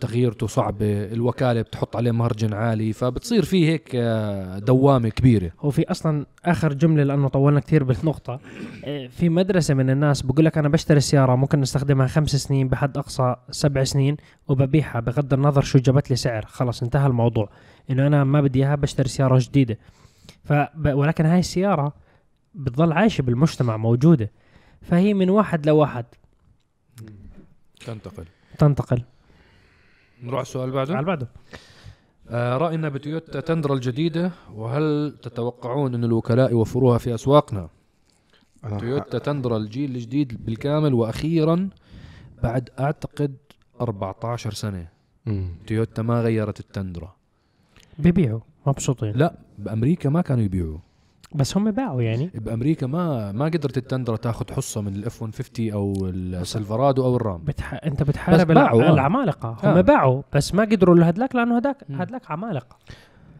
[0.00, 5.50] تغييرته صعبة الوكالة بتحط عليه مهرجن عالي فبتصير في هيك آه، دوامة كبيرة.
[5.60, 8.40] هو في أصلا آخر جملة لأنه طولنا كثير بالنقطة.
[8.84, 12.98] آه، في مدرسة من الناس بقول لك أنا بشتري سيارة ممكن استخدمها خمس سنين بحد
[12.98, 14.16] أقصى سبع سنين
[14.48, 16.46] وببيعها بغض النظر شو جابت لي سعر.
[16.46, 17.48] خلص انتهى الموضوع.
[17.90, 19.78] إنه أنا ما بدي إياها بشتري سيارة جديدة.
[20.44, 20.94] فب...
[20.94, 21.92] ولكن هاي السيارة
[22.54, 24.30] بتضل عايشة بالمجتمع موجودة.
[24.82, 26.04] فهي من واحد لواحد.
[27.86, 28.24] تنتقل.
[28.58, 29.02] تنتقل.
[30.22, 31.28] نروح على السؤال بعده؟ على بعده.
[32.30, 37.68] آه، رأينا بتويوتا تندرا الجديدة وهل تتوقعون أن الوكلاء يوفروها في أسواقنا؟
[38.78, 41.68] تويوتا تندرا الجيل الجديد بالكامل وأخيرا
[42.42, 43.36] بعد أعتقد
[43.80, 44.88] 14 سنة.
[45.26, 45.48] مم.
[45.66, 47.14] تويوتا ما غيرت التندرا
[47.98, 49.12] بيبيعوا مبسوطين.
[49.16, 50.78] لا بأمريكا ما كانوا يبيعوا.
[51.34, 52.30] بس هم باعوا يعني.
[52.34, 57.44] بأمريكا ما ما قدرت التندرا تاخذ حصة من ال F 150 أو السيلفرادو أو الرام
[57.44, 57.80] بتح...
[57.84, 58.82] أنت بتحارب بس باعوا،.
[58.82, 58.92] آه.
[58.92, 59.48] العمالقة.
[59.48, 59.80] هم آه.
[59.80, 62.00] باعوا بس ما قدروا لهدلاك لأنه هداك مم.
[62.00, 62.76] هدلاك عمالقة.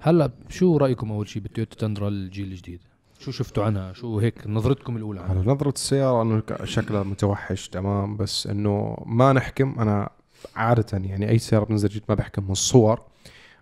[0.01, 2.81] هلا شو رأيكم أول شيء بالتويوتا تندرا الجيل الجديد؟
[3.19, 8.17] شو شفتوا عنها؟ شو هيك نظرتكم الأولى؟ عنها على نظرة السيارة انه شكلها متوحش تمام.
[8.17, 10.09] بس إنه ما نحكم أنا
[10.57, 13.03] عادة يعني أي سيارة بتنزل جديد ما بحكم من الصور.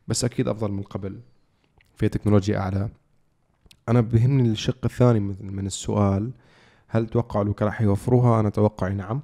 [0.08, 1.20] بس أكيد أفضل من قبل.
[1.96, 2.88] في تكنولوجيا أعلى.
[3.88, 6.30] أنا بهمني الشق الثاني من السؤال
[6.88, 9.20] هل توقعوا الوكلاء حيوفروها؟ أنا توقعي نعم.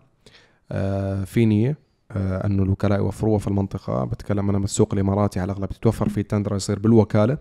[0.73, 1.77] آه في نية
[2.11, 4.05] آه انه الوكلاء يوفروها في المنطقة.
[4.05, 7.39] بتكلم أنا من السوق الاماراتي على الأغلب تتوفر في تندرا يصير بالوكالة.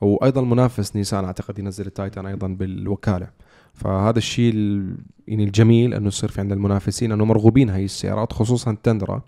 [0.00, 3.28] وأيضا منافس نيسان أعتقد ينزل التايتان أيضا بالوكالة.
[3.74, 4.96] فهذا الشيء ال-
[5.28, 9.22] يعني الجميل أنه يصير في عند المنافسين انه مرغوبين هاي السيارات خصوصا التندرا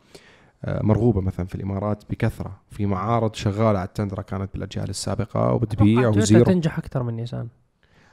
[0.67, 6.16] مرغوبة مثلا في الإمارات بكثرة في معارض شغالة على التندرا كانت بالأجيال السابقة وبتبيع و
[6.16, 7.49] zero تنجح أكثر من نيسان.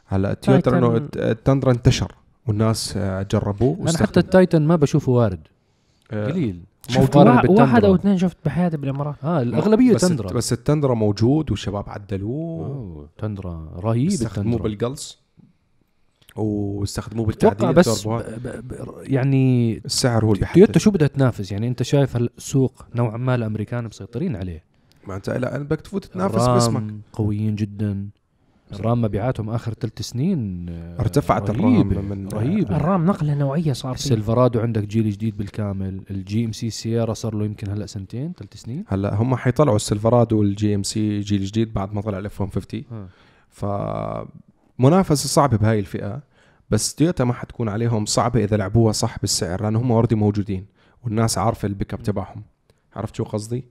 [0.06, 2.12] هلا تويوتا إنه التندرا انتشر
[2.48, 4.20] والناس آه، جربوه أنا حتى.
[4.20, 5.40] التايتن ما بشوفه وارد.
[6.12, 6.60] آه، قليل.
[6.88, 7.64] شفت مقارنة وا- بالتندرا.
[7.64, 9.16] واحد أو اثنين شفت بحياتي بالإمارات.
[9.24, 13.08] آه الأغلبية بس تندرا بس التندرا موجود والشباب عدلوه.
[13.18, 15.20] تندرا رهيب التندرا بالقلص.
[16.36, 18.08] واستخدموه أتوقع بالتعديل بس.
[18.08, 22.86] ب ب ب يعني السعر هو اللي تويوتا شو بدها تنافس؟ يعني أنت شايف السوق
[22.96, 24.64] نوعا ما الأمريكان مسيطرين عليه؟
[25.08, 26.94] ما انت لا بدك تفوت تنافس باسمك.
[27.14, 28.10] قويين جدا.
[28.74, 32.76] الرام مبيعاتهم آخر ثلاث سنين آه، ارتفعت رهيبة، الرام من رهيبة.
[32.76, 34.04] الرام نقلة نوعية صار فيه.
[34.04, 36.02] السيلفرادو عندك جيل جديد بالكامل.
[36.12, 38.84] ال GMC سيارة صار له يمكن هلأ سنتين ثلاث سنين.
[38.88, 42.84] هلأ هم حيطلعوا السيلفرادو وال GMC جيل جديد بعد ما طلع ال F 150
[44.80, 46.22] فمنافسه صعبة بهاي الفئة
[46.70, 50.66] بس تويوتا ما حتكون عليهم صعبة إذا لعبوها صح بالسعر لأنه هم already موجودين
[51.04, 52.44] والناس عارفة ال pick up تبعهم.
[52.96, 53.66] عرفت شو قصدي؟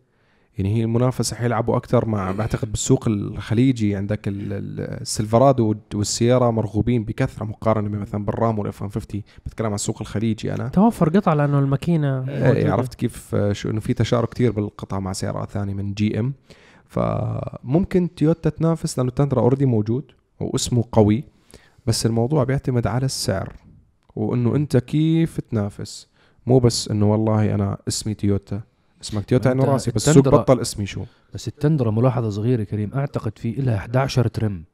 [0.58, 7.04] يعني هي المنافسة حيلعبوا أكثر مع بعتقد بالسوق الخليجي عندك ال- ال- السيلفرادو والسيارة مرغوبين
[7.04, 10.68] بكثرة مقارنة مثلا بالرام وال F 150 بتكلم عن السوق الخليجي أنا.
[10.68, 12.72] توفر قطع لأنه الماكينة موجودة.
[12.72, 16.34] عرفت كيف شو إنه في تشارك كتير بالقطع مع سيارات ثانية من GM
[16.86, 20.04] فممكن تويوتا تنافس لأنه تندرا already موجود.
[20.40, 21.24] واسمه قوي
[21.86, 23.56] بس الموضوع بيعتمد على السعر
[24.16, 26.08] وإنه أنت كيف تنافس.
[26.46, 28.60] مو بس إنه والله أنا اسمي تويوتا
[29.02, 32.62] اسمك تويوتا ما انه راسي بس السوق التندرا- بطل اسمي شو؟ بس التندرا ملاحظة صغيرة
[32.64, 34.64] كريم أعتقد في لها 11 trim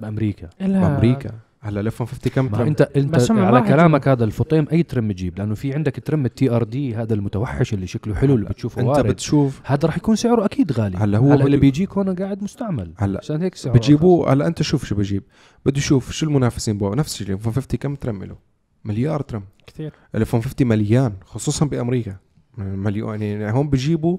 [0.00, 0.48] بأمريكا.
[0.50, 1.30] إلها- بأمريكا؟
[1.64, 3.60] هلا ال F 150 كم ما trim؟ انت انت على.
[3.60, 7.86] كلامك هذا الفطيم أي trim تجيب لأنه في عندك trim ال TRD هذا المتوحش اللي
[7.86, 9.06] شكله حلو اللي بتشوفه أنت وارد.
[9.06, 10.96] بتشوف هذا راح يكون سعره أكيد غالي.
[10.96, 12.92] هلا هو هلا اللي بيجيك هون قاعد مستعمل.
[12.98, 15.22] هلا عشان هيك سعره بتجيبوه هلا أنت شوف شو بجيب.
[15.66, 18.36] بده يشوف شو المنافسين بو نفس الشيء ال F 150 كم trim له؟
[18.84, 19.42] مليار trim.
[19.66, 19.92] كثير.
[20.14, 22.16] ال F 150 مليان خصوصا بأمريكا.
[22.58, 24.18] مليون يعني هون بجيبوا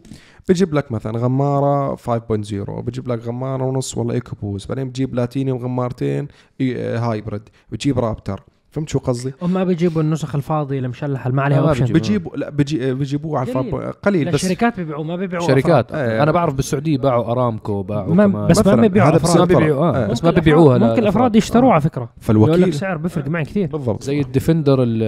[0.49, 6.27] بجيب لك مثلا غمارة 5.0 بجيب لك غمارة ونص والله EcoBoost بعدين بجيب بلاتينيوم غمارتين
[6.27, 8.43] إي- آه، hybrid بتجيب Raptor.
[8.75, 12.37] فهمت شو قصدي؟ هم ما بيجيبوا النسخ الفاضية المشلحه اللي ما عليها ما option بيجيبوا.
[12.37, 13.65] لا بجي بجيبوه على قليل.
[13.75, 16.09] الفاب قليل لا بس الشركات بيبيعوا ما بيبيعوا شركات أفراد.
[16.09, 16.23] آه.
[16.23, 19.17] أنا بعرف بالسعودية باعوا أرامكو باعوا ما- بس ما بيبيعوا.
[19.17, 19.45] بصير ما.
[19.45, 20.05] بيبيعوها آه.
[20.05, 20.07] آه.
[20.07, 23.43] بس ممكن ما الأفراد- بيبيعوها ممكن الأفراد يشتروها على فكرة لك فالوكيل سعر بيفرق معي
[23.43, 25.03] كثير بالضبط زي الديفندر ال-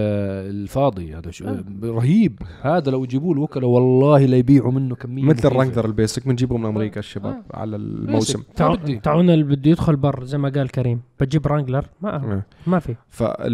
[0.64, 1.46] الفاضي هذا شو
[1.84, 5.48] رهيب هذا لو يجيبوه الوكلاء والله لا يبيعوا منه كمية مثل.
[5.48, 9.00] الرانجلر ال basic بنجيبه من أمريكا الشباب على الموسم ما تعو- بدي.
[9.00, 12.44] تعون اللي بده يدخل بر زي ما قال كريم بتجيب رانجلر ما آه.
[12.68, 12.96] ما في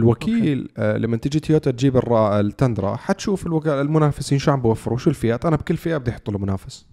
[0.03, 5.55] فالوكيل آه لما تيجي تويوتا تجيب التندرا حتشوف المنافسين شو عم بوفروا شو الفئات؟ أنا
[5.55, 6.85] بكل فئة بدي أحط له منافس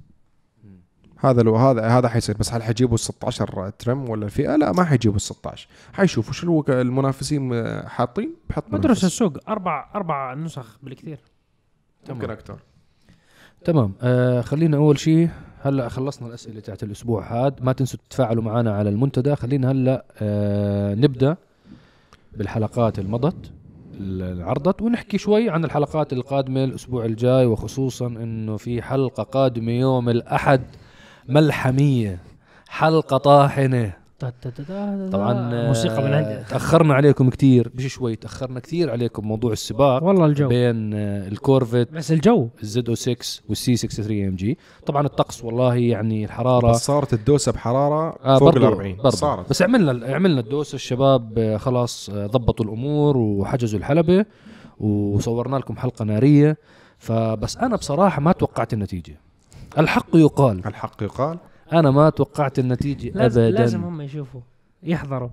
[1.20, 2.36] هذا لو هذا هذا حيصير.
[2.36, 6.64] بس هل حيجيبوا ال 16 ترم ولا الفئة؟ لا ما حيجيبوا ال 16 حيشوفوا شو
[6.68, 11.18] المنافسين آه، حاطين بحط منافس السوق أربع أربع نسخ بالكثير.
[12.08, 12.58] ممكن أكثر.
[13.64, 13.92] تمام.
[14.02, 15.28] آه خلينا أول شيء
[15.62, 19.36] هلأ خلصنا الأسئلة تاعت الأسبوع هذا ما تنسوا تتفاعلوا معنا على المنتدى.
[19.36, 21.36] خلينا هلأ آه نبدأ.
[22.36, 23.52] بالحلقات اللي مضت
[24.44, 30.62] عرضت ونحكي شوي عن الحلقات القادمة الأسبوع الجاي وخصوصا إنه في حلقة قادمة يوم الأحد
[31.28, 32.18] ملحمية
[32.68, 33.99] حلقة طاحنة.
[35.12, 36.44] طبعا موسيقى من عندي.
[36.50, 40.48] تأخرنا عليكم كثير مش شوي تأخرنا كثير عليكم موضوع السباق والله الجو.
[40.48, 42.48] بين آه، الكورفت بس الجو.
[42.62, 44.58] ال Z06 والسي 63 إم جي.
[44.86, 49.10] طبعا الطقس والله يعني الحرارة بس صارت الدوسة بحرارة آه فوق برضو ال 40 برضو.
[49.10, 49.50] صارت.
[49.50, 54.24] بس عملنا عملنا الدوسة الشباب آه، خلاص آه، ضبطوا الأمور وحجزوا الحلبة
[54.80, 56.56] وصورنا لكم حلقة نارية.
[56.98, 59.20] فبس أنا بصراحة ما توقعت النتيجة.
[59.78, 60.66] الحق يقال.
[60.66, 61.38] الحق يقال.
[61.72, 63.58] أنا ما توقعت النتيجة لازم, ابدا.
[63.58, 64.40] لازم هم يشوفوا
[64.82, 65.28] يحضروا.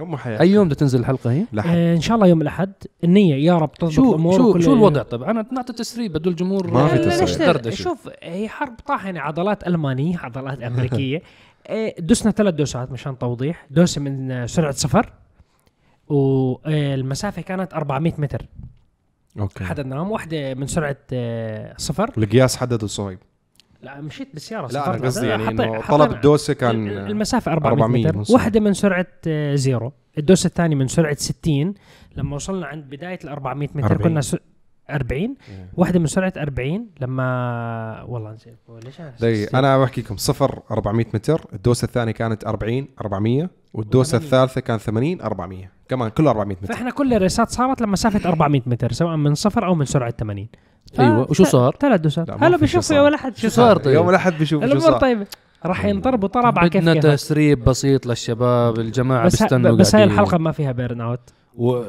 [0.00, 1.76] هم حياة أي يوم بدها تنزل الحلقة هي؟ لحد.
[1.76, 2.72] آه إن شاء الله يوم الأحد.
[3.04, 6.70] النية يا رب تضبط شو الأمور شو شو الوضع؟ طيب أنا نعطي تسريب بده الجمهور
[6.70, 7.70] ما في تسريب.
[7.70, 11.22] شوف هي حرب طاحنه عضلات ألمانية عضلات أمريكية.
[11.66, 13.66] آه، دسنا ثلاث دوسات مشان توضيح.
[13.70, 15.12] دوسة من سرعة صفر
[16.08, 18.46] والمسافة كانت 400 متر.
[19.38, 19.64] okay.
[19.64, 20.10] حددناهم.
[20.10, 22.10] واحدة من سرعة آه، صفر.
[22.18, 23.18] القياس حدد الصهيب.
[23.82, 28.06] لا مشيت بالسيارة لا أنا قصدي يعني حطي- إنه طلب الدوسه كان المسافة 400, 400
[28.06, 28.18] متر.
[28.18, 28.30] نص.
[28.30, 29.92] واحدة من سرعة آه، zero.
[30.18, 31.74] الدوسة الثانية من سرعة 60
[32.16, 34.02] لما وصلنا عند بداية ال 400 متر 40.
[34.10, 34.36] كنا س...
[34.90, 35.34] 40
[35.76, 38.56] واحدة من سرعة 40 لما والله نسيت.
[39.20, 41.46] ليش؟ أنا بحكي لكم صفر 400 متر.
[41.52, 44.22] الدوسة الثانية كانت 40 400 والدوسة و80.
[44.22, 46.74] الثالثة كانت 80 400 كمان كله 400 متر.
[46.74, 50.48] فإحنا كل الريسات صارت لمسافه 400 متر سواء من صفر أو من سرعة 80
[50.98, 51.30] أيوه.
[51.30, 52.30] وشو صار؟ ثلاث دوسات.
[52.30, 52.96] هلا صار.
[52.96, 55.00] يا ولد شو صار طيب؟ يوم الأحد بيشوف شو الأمور صار.
[55.00, 55.26] طيبه
[55.66, 57.08] راح ينضربوا طلب على كيف بدنا كيفك.
[57.08, 60.04] تسريب بسيط للشباب الجماعة بس بيستنوا بس هاي.
[60.04, 61.20] الحلقة ما فيها بيرن اوت
[61.54, 61.82] و...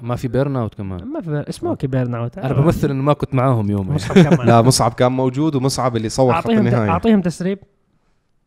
[0.00, 1.04] ما في بيرن اوت كمان.
[1.04, 4.38] ما في بيرن اسموكي بيرن اوت أنا بمثل إنه ما كنت معاهم يوم مصعب كان
[4.38, 4.50] معنا.
[4.50, 6.90] لا مصعب كان موجود ومصعب اللي صور خط أعطيهم النهاية.
[6.90, 7.58] أعطيهم تسريب.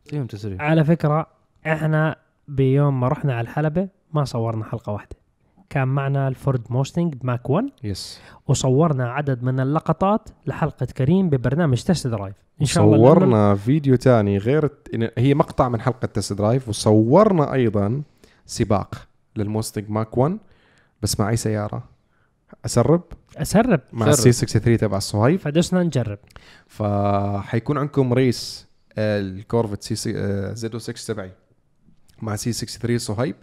[0.05, 0.61] فيهم تسريب.
[0.61, 1.34] على فكرة
[1.67, 2.15] إحنا
[2.47, 5.15] بيوم ما رحنا على الحلبة ما صورنا حلقة واحدة.
[5.69, 12.07] كان معنا الفورد موستنج ماك 1 yes وصورنا عدد من اللقطات لحلقة كريم ببرنامج test
[12.07, 14.69] drive إن شاء الله صورنا فيديو تاني غير
[15.17, 18.01] هي مقطع من حلقة test drive وصورنا أيضا
[18.45, 20.37] سباق للموستنج ماك 1
[21.01, 21.83] بس مع اي سيارة.
[22.65, 23.01] أسرب.
[23.37, 23.79] أسرب.
[23.93, 24.07] مع.
[24.07, 26.19] السي 63 تبع الصهيب فدسنا نجرب.
[26.67, 30.13] فحيكون عندكم race الكورفت سي سي
[30.55, 31.31] زد 6 تبعي
[32.21, 33.35] مع سي 63 صهيب.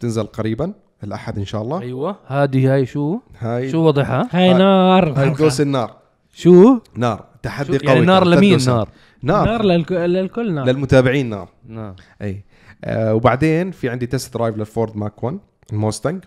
[0.00, 0.72] تنزل قريبا
[1.04, 1.80] الأحد إن شاء الله.
[1.80, 2.16] أيوه.
[2.26, 5.12] هذه هاي شو؟ هاي شو وضعها؟ هاي نار.
[5.20, 5.96] هاي دوس النار.
[6.32, 7.24] شو؟ نار.
[7.42, 7.94] تحدي شو- قوي.
[7.94, 8.26] يعني نار.
[8.26, 8.88] لمين نار؟
[9.22, 10.66] نار, نار للك- للكل نار.
[10.66, 11.48] للمتابعين نار.
[11.66, 12.44] نار أي.
[12.84, 15.38] آه وبعدين في عندي test drive للفورد ماك 1
[15.72, 16.24] الموستنج.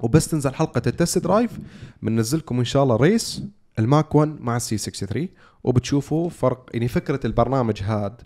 [0.00, 1.58] وبس تنزل حلقة ال test drive
[2.02, 3.42] بننزلكم إن شاء الله race
[3.78, 5.28] الماك 1 مع السي 63
[5.64, 8.20] وبتشوفوا فرق يعني فكرة البرنامج هاد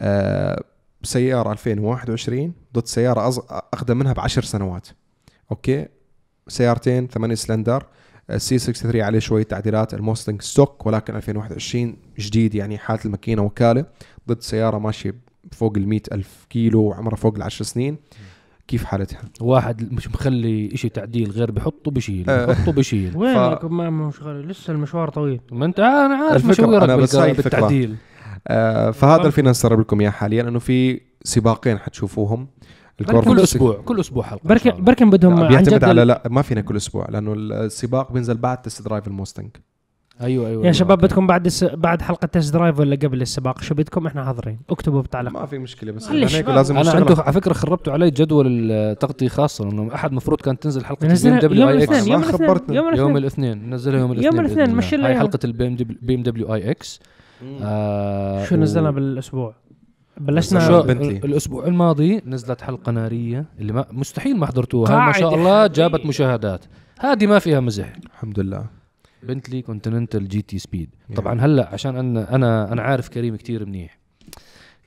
[0.00, 0.62] آه
[1.06, 4.88] سياره 2021 ضد سيارة اقدم منها بعشر سنوات.
[5.50, 5.86] أوكي؟
[6.48, 7.86] سيارتين 8 سلندر
[8.30, 13.84] السي 63 عليه شوية تعديلات الموستنج stock ولكن 2021 جديد يعني حالة الماكينة وكالة
[14.28, 15.14] ضد سيارة ماشية
[15.52, 17.96] فوق ال ألف كيلو وعمرها فوق العشر سنين.
[18.68, 22.46] كيف حالتها؟ واحد مش مخلي إشي تعديل غير بحطه بشيل آه.
[22.46, 23.16] بحطه بشيل.
[23.16, 24.42] وينك؟ ما مش غالي.
[24.46, 25.40] لسه المشوار طويل.
[25.52, 27.96] ما انت أنا عارف مشويرك أنا بس هاي آه
[28.92, 32.48] فهذا اللي فينا نسرب لكم إياه حاليا انه في سباقين حتشوفوهم
[33.06, 34.84] كل أسبوع كل أسبوع حلقة بركن.
[34.84, 38.62] بركن بدهم لا بيعتمد جد على لا ما فينا كل أسبوع لأنه السباق بينزل بعد
[38.62, 39.48] test drive الموستنج
[40.20, 40.72] أيوه أيوه يا أيوة.
[40.72, 41.64] شباب بدكم بعد الس...
[41.64, 45.58] بعد حلقة test drive ولا قبل السباق شو بدكم إحنا حاضرين اكتبوا بالتعليقات ما في
[45.58, 46.48] مشكلة بس عشان هيك.
[46.48, 46.98] لازم أنا.
[46.98, 51.28] أنتم على فكرة خربتوا علي جدول التغطية خاصة انه أحد المفروض كانت تنزل حلقة البي
[51.28, 52.76] ام دبليو يوم اي الاثنين إكس يوم الاثنين.
[52.76, 55.18] يوم يوم الاثنين الاثنين نزلها يوم يوم الاثنين الاثنين، بإذن مشي هاي.
[55.18, 57.00] حلقة البي ام دبليو اي إكس
[57.62, 59.54] آه شو و- نزلنا بالأسبوع؟
[60.18, 61.16] شو- بلشنا بنتلي.
[61.16, 65.06] الأسبوع الماضي نزلت حلقة نارية اللي ما مستحيل ما حضرتوها.
[65.06, 65.66] ما شاء الله.
[65.66, 66.64] جابت مشاهدات.
[67.00, 67.92] هذه ما فيها مزح.
[68.06, 68.66] الحمد لله.
[69.22, 70.90] بنتلي كونتيننتال جي تي سبيد.
[71.16, 73.98] طبعا هلا عشان أنا أنا أنا عارف كريم كتير منيح.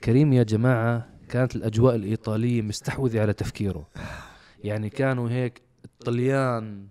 [0.03, 3.87] كريم يا جماعة كانت الأجواء الإيطالية مستحوذة على تفكيره.
[4.63, 6.85] يعني كانوا هيك الطليان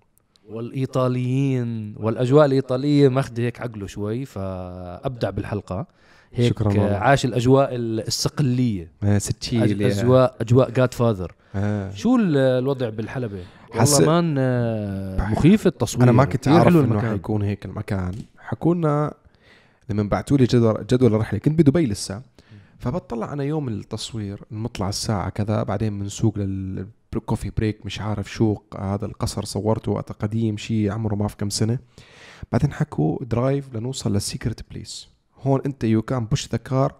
[0.49, 5.87] والإيطاليين والأجواء الإيطالية ماخذه هيك عقله شوي فأبدع بالحلقة.
[6.35, 6.97] هيك شكراً.
[6.97, 11.91] عاش الأجواء الصقليه آه ستشيل يا- اجواء أجواء god فاذر آه.
[11.91, 13.39] شو ال- الوضع بالحلبة؟
[13.73, 16.03] حس- والله مان آه، مخيف التصوير.
[16.05, 17.01] أنا ما كنت عارف إنه.
[17.01, 18.13] حيكون هيك المكان.
[18.39, 19.15] حكوا لنا
[19.91, 22.23] لما بعثوا لي جدول جدول الرحله كنت بدبي لسه.
[22.79, 26.35] فبطلع أنا يوم التصوير نطلع الساعة كذا بعدين بنسوق
[27.15, 31.51] للكوفي بريك مش عارف شو هذا القصر صورته وقت قديم شيء عمره ما في كم
[31.51, 31.79] سنة.
[32.53, 35.09] بعدين حكوا درايف لنوصل للسيكرت بليس
[35.43, 36.95] هون أنت يو كان بوش ذا كار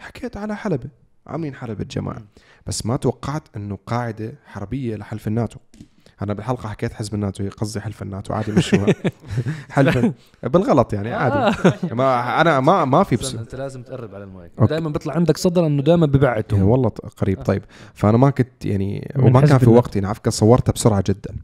[0.00, 0.88] حكيت على حلبة
[1.26, 2.22] عاملين حلبة جماعة.
[2.66, 5.58] بس ما توقعت إنه قاعدة حربية لحلف الناتو.
[6.22, 8.86] أنا بالحلقة حكيت حزب الناتو هي قصدي حلف الناتو عادي مشوها
[9.70, 11.56] حلف بالغلط يعني عادي.
[11.94, 14.52] ما أنا ما ما في بس أنت لازم تقرب على المايك.
[14.60, 17.42] دائما بيطلع عندك صدر إنه دائما ببعتهم يعني والله قريب.
[17.42, 17.62] طيب.
[17.94, 19.70] فأنا ما كنت يعني وما كان في.
[19.70, 21.34] وقت يعني على فكره صورتها بسرعة جدا.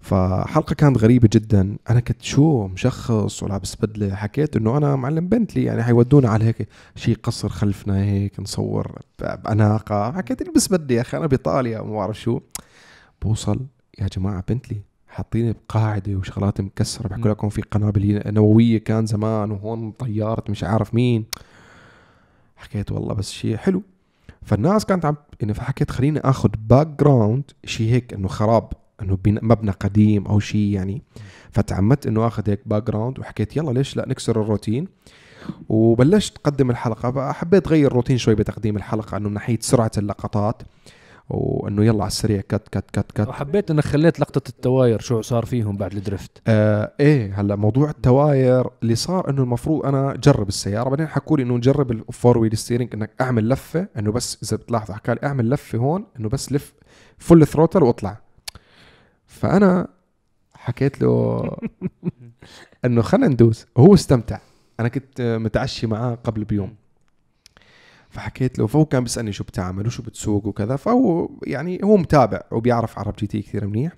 [0.00, 1.76] فحلقة كانت غريبة جدا.
[1.90, 6.68] أنا كنت شو مشخص ولابس بدلة حكيت إنه أنا معلم بنتلي يعني حيودونا على هيك
[6.96, 10.12] شيء قصر خلفنا هيك نصور بأناقة.
[10.12, 12.40] حكيت البس بدله يا أخي أنا بإيطاليا وما بعرف شو.
[13.22, 13.60] بوصل.
[13.98, 17.08] يا جماعة بنتلي حاطيني بقاعدة وشغلات مكسرة.
[17.08, 17.30] بحكوا.
[17.30, 21.24] لكم في قنابل نووية كان زمان وهون طيارة مش عارف مين.
[22.56, 23.82] حكيت والله بس شيء حلو.
[24.42, 28.72] فالناس كانت عم يعني فحكيت خليني آخذ background شيء هيك إنه خراب
[29.02, 31.02] إنه مبنى قديم أو شيء يعني.
[31.50, 34.88] فتعمدت إنه آخذ هيك background وحكيت يلا ليش لا نكسر الروتين.
[35.68, 40.62] وبلشت اقدم الحلقة بقى حبيت اغير روتين شوي بتقديم الحلقة إنه من ناحية سرعة اللقطات.
[41.30, 45.20] وإنه يلا على السريع cut cut cut cut وحبيت إنك خليت لقطة ال tires شو
[45.20, 49.86] صار فيهم بعد ال drift؟ آه إيه هلأ موضوع ال tires اللي صار إنه المفروض
[49.86, 53.88] أنا أجرب السيارة بعدين حكوا لي إنه نجرب ال four wheel steering إنك أعمل لفة
[53.98, 56.74] إنه بس إذا بتلاحظوا حكى لي أعمل لفة هون إنه بس لف
[57.18, 58.20] full throttle واطلع.
[59.26, 59.88] فأنا
[60.54, 61.42] حكيت له
[62.84, 64.38] إنه خلينا ندوس هو استمتع.
[64.80, 66.79] أنا كنت متعشي معاه قبل بيوم.
[68.10, 72.98] فحكيت له فهو كان بيسألني شو بتعمل وشو بتسوق وكذا فهو يعني هو متابع وبيعرف
[72.98, 73.92] عرب جي تي كثير منيح.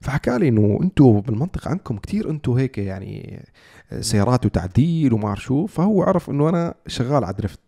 [0.00, 3.44] فحكى لي إنه أنتم بالمنطقة عندكم كثير أنتم هيك يعني
[4.00, 7.60] سيارات وتعديل وما أعرف شو فهو عرف إنه أنا شغال على drift.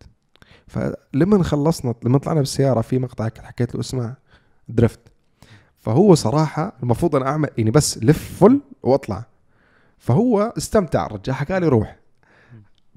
[0.67, 4.15] فلما خلصنا لما طلعنا بالسيارة في مقطع حكيت له اسمع
[4.69, 4.99] drift.
[5.79, 9.25] فهو صراحة المفروض أنا أعمل يعني بس لف full وأطلع.
[9.97, 11.98] فهو استمتع الرجال حكى لي روح.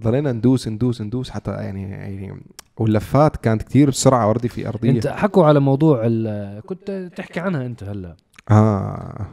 [0.03, 2.41] ضلينا ندوس ندوس ندوس حتى يعني يعني
[2.77, 4.91] واللفات كانت كثير بسرعة وردي في أرضية.
[4.91, 8.17] انت حكوا على موضوع ال- كنت تحكي عنها انت هلا.
[8.51, 9.27] آه.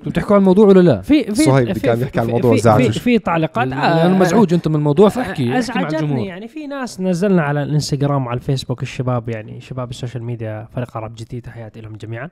[0.00, 2.90] أنتم بتحكوا عن الموضوع ولا لا؟ في في صهيب في- كان بيحكي عن الموضوع زعجه.
[2.90, 3.66] في, في تعليقات.
[3.66, 5.98] أنا آه، مزعوج انت من الموضوع فاحكي احكي مع أزعجتني.
[6.00, 6.26] الجمهور.
[6.26, 10.96] يعني في ناس نزلنا على الانستغرام وعلى الفيسبوك الشباب يعني شباب ال social media فريق
[10.96, 12.30] عرب جي تي تحياتي لهم جميعا.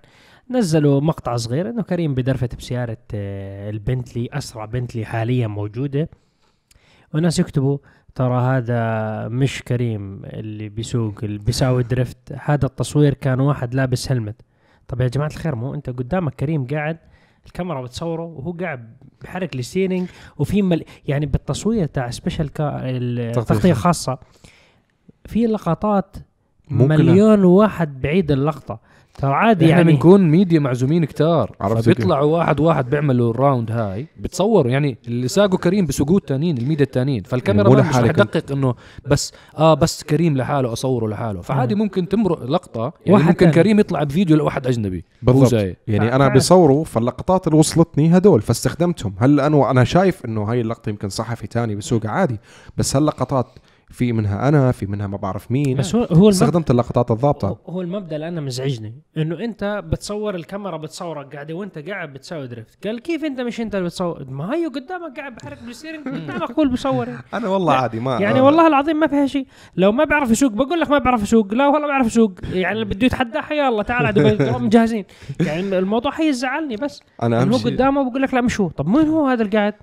[0.51, 6.09] نزلوا مقطع صغير إنه كريم بدرفه بسيارة آه، البنتلي أسرع بنتلي حاليا موجودة.
[7.15, 7.79] وناس يكتبوا
[8.15, 12.33] ترى هذا مش كريم اللي بيسوق اللي بيساوي درفت.
[12.33, 14.37] هذا التصوير كان واحد لابس helmet.
[14.89, 16.99] طب يا جماعة الخير مو أنت قدامك كريم قاعد
[17.47, 20.85] الكاميرا بتصوره وهو قاعد بحرك ال steering وفي مل...
[21.07, 22.81] يعني بالتصوير تاع special ca...
[22.83, 24.19] التغطيه خاصة
[25.25, 26.17] في لقطات.
[26.71, 28.81] مليون واحد بعيد اللقطة.
[29.19, 29.93] ترى عادي إحنا يعني.
[29.93, 31.57] بنكون ميديا معزومين كتار.
[31.61, 34.07] عرفت فبيطلعوا واحد واحد بيعملوا ال round هاي.
[34.21, 38.75] بتصوروا يعني اللي ساقوا كريم بسوقوه التانيين الميديا التانيين فالكاميرا مش رح يدقق إنه
[39.07, 41.41] بس آه بس كريم لحاله أصوره لحاله.
[41.41, 41.75] فعادي.
[41.75, 43.53] ممكن تمرق لقطة يعني واحد ممكن تاني.
[43.53, 45.05] كريم يطلع بفيديو لواحد أجنبي.
[45.23, 45.53] بالضبط.
[45.89, 46.29] يعني أنا.
[46.29, 49.15] بصوروا فاللقطات اللي وصلتني هدول فاستخدمتهم.
[49.19, 52.39] هل أنا أنا شايف إنه هاي اللقطة يمكن صحفي تاني بسوق عادي.
[52.77, 53.47] بس هاللقطات
[53.95, 55.77] في منها أنا في منها ما بعرف مين.
[55.77, 57.59] بس هو هو استخدمت اللقطات الضابطة.
[57.67, 62.87] هو المبدأ اللي أنا مزعجني إنه أنت بتصور الكاميرا بتصورك قاعدة وأنت قاعد بتسوي drift
[62.87, 66.51] قال كيف أنت مش أنت اللي بتصور؟ ما هي قدامك قاعد بحرك بال steering قدامك
[66.51, 67.09] هو اللي بيصور.
[67.09, 67.23] يعني.
[67.35, 69.47] أنا والله عادي ما يعني والله العظيم ما فيها شيء.
[69.77, 72.85] لو ما بيعرف يسوق بقول لك ما بيعرف يسوق لا والله بيعرف يسوق يعني اللي
[72.85, 75.05] بده يتحداه يلا تعال على دبي مجهزين.
[75.41, 77.03] يعني الموضوع حيزعلني بس.
[77.23, 78.69] أنا هو قدامه بقول لك لا مش هو.
[78.69, 79.75] طب مين هو هذا اللي قاعد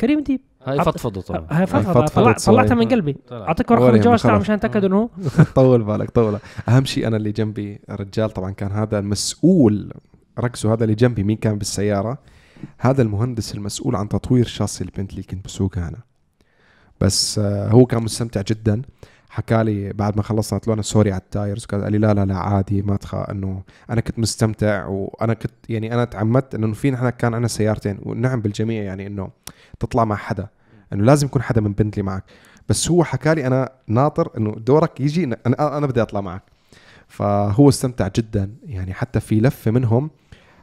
[0.00, 0.40] كريم ديب.
[0.66, 1.46] هاي فضفضة طبعا.
[1.50, 2.32] هاي فضفضة.
[2.32, 2.88] طلعتها من.
[2.88, 3.16] قلبي.
[3.32, 4.38] أعطيك رقم الجواز تاعه.
[4.38, 5.10] مشان تاكد انه
[5.54, 6.38] طول بالك طول.
[6.68, 9.92] أهم شيء أنا اللي جنبي الرجال طبعا كان هذا المسؤول.
[10.38, 12.18] ركزوا هذا اللي جنبي مين كان بالسيارة.
[12.78, 15.98] هذا المهندس المسؤول عن تطوير شاصي البنتلي اللي كنت بسوقها أنا.
[17.00, 18.82] بس آه، هو كان مستمتع جدا.
[19.30, 21.64] حكى لي بعد ما خلصنا قلت له أنا sorry على ال tires.
[21.64, 24.86] قال لي لا لا لا عادي ما تخا إنه أنا كنت مستمتع.
[24.86, 27.98] وأنا كنت يعني أنا تعمدت إنه في نحن كان عندنا سيارتين.
[28.02, 29.30] ونعم بالجميع يعني إنه
[29.80, 30.48] تطلع مع حدا.
[30.92, 32.24] إنه لازم يكون حدا من بنتلي معك.
[32.68, 36.42] بس هو حكى لي أنا ناطر إنه دورك يجي أنا أنا بدي أطلع معك.
[37.08, 38.50] فهو استمتع جدا.
[38.66, 40.10] يعني حتى في لفة منهم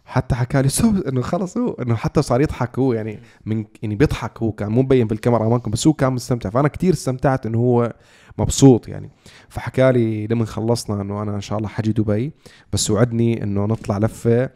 [0.05, 1.71] حتى حكى لي سو إنه خلص هو.
[1.73, 2.93] إنه حتى صار يضحك هو.
[2.93, 4.71] يعني من يعني بيضحك هو كان.
[4.71, 6.49] مو مبين بالكاميرا أمامكم بس هو كان مستمتع.
[6.49, 7.93] فأنا كتير استمتعت إنه هو
[8.37, 9.09] مبسوط يعني.
[9.49, 12.33] فحكى لي لما خلصنا إنه أنا إن شاء الله حجي دبي.
[12.73, 14.49] بس وعدني إنه نطلع لفة.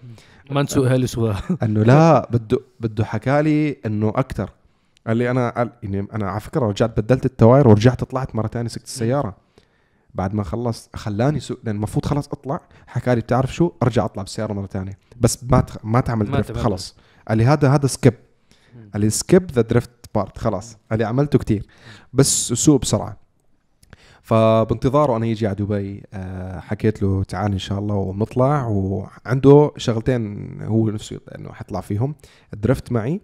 [0.52, 4.50] ما نسوق هالسوا إنه لا بده بده حكى لي إنه أكثر
[5.08, 8.70] قال لي أنا قال يعني أنا على فكرة رجعت بدلت التواير ورجعت طلعت مرة ثانية
[8.70, 9.36] سقت السيارة.
[10.16, 12.62] بعد ما خلص خلاني سوق لأن المفروض خلص أطلع.
[12.88, 15.78] حكى لي بتعرف شو؟ أرجع أطلع بالسيارة مرة ثانية بس ما تخ...
[15.84, 16.96] ما تعمل drift تعمل خلص
[17.28, 18.14] قال لي هذا هذا skip
[18.94, 20.78] قال لي skip the drift part خلاص.
[20.90, 21.66] قال لي عملته كتير.
[22.14, 23.18] بس سوق بسرعة.
[24.22, 30.62] فبانتظاره أنا يجي على دبي آه، حكيت له تعال إن شاء الله وبنطلع وعنده شغلتين
[30.62, 32.16] هو نفسه إنه حيطلع فيهم.
[32.54, 33.22] ال drift معي.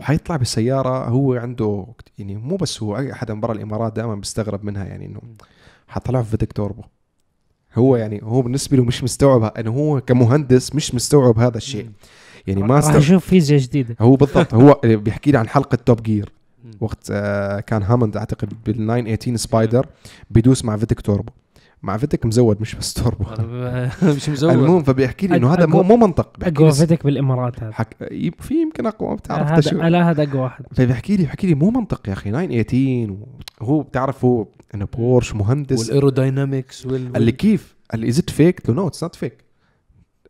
[0.00, 1.86] وحيطلع بسياره هو عنده
[2.18, 5.20] يعني مو بس هو أي حدا من برا الإمارات دائما بيستغرب منها يعني إنه
[5.88, 6.82] حطلع في VTEC turbo.
[7.74, 11.90] هو يعني هو بالنسبة له مش مستوعب إنه هو كمهندس مش مستوعب هذا الشيء.
[12.46, 13.96] يعني ما راح أشوف فيزياء جديدة.
[14.00, 16.32] هو بالضبط هو بيحكي لي عن حلقة توب جير.
[16.80, 19.86] وقت آه، كان هاموند أعتقد بال 918 Spyder
[20.30, 21.32] بيدوس مع VTEC turbo.
[21.84, 23.24] مع VTEC مزود مش بس توربو
[24.16, 24.50] مش مزود.
[24.50, 27.72] المهم فبيحكي لي إنه هذا مو مو منطق بيحكي أقوى VTEC بالإمارات هذا.
[27.72, 27.96] حك...
[28.40, 30.64] في يمكن أقوى بتعرف تشو هذا لا هذا أقوى واحد.
[30.72, 33.14] فبيحكي لي بيحكي لي مو منطق يا أخي 918
[33.60, 35.78] وهو بتعرف هو إنه بورش مهندس.
[35.78, 39.02] وال aerodynamics وال قال لي كيف؟ قال لي is it fake؟ قلت له no it's
[39.02, 39.43] not fake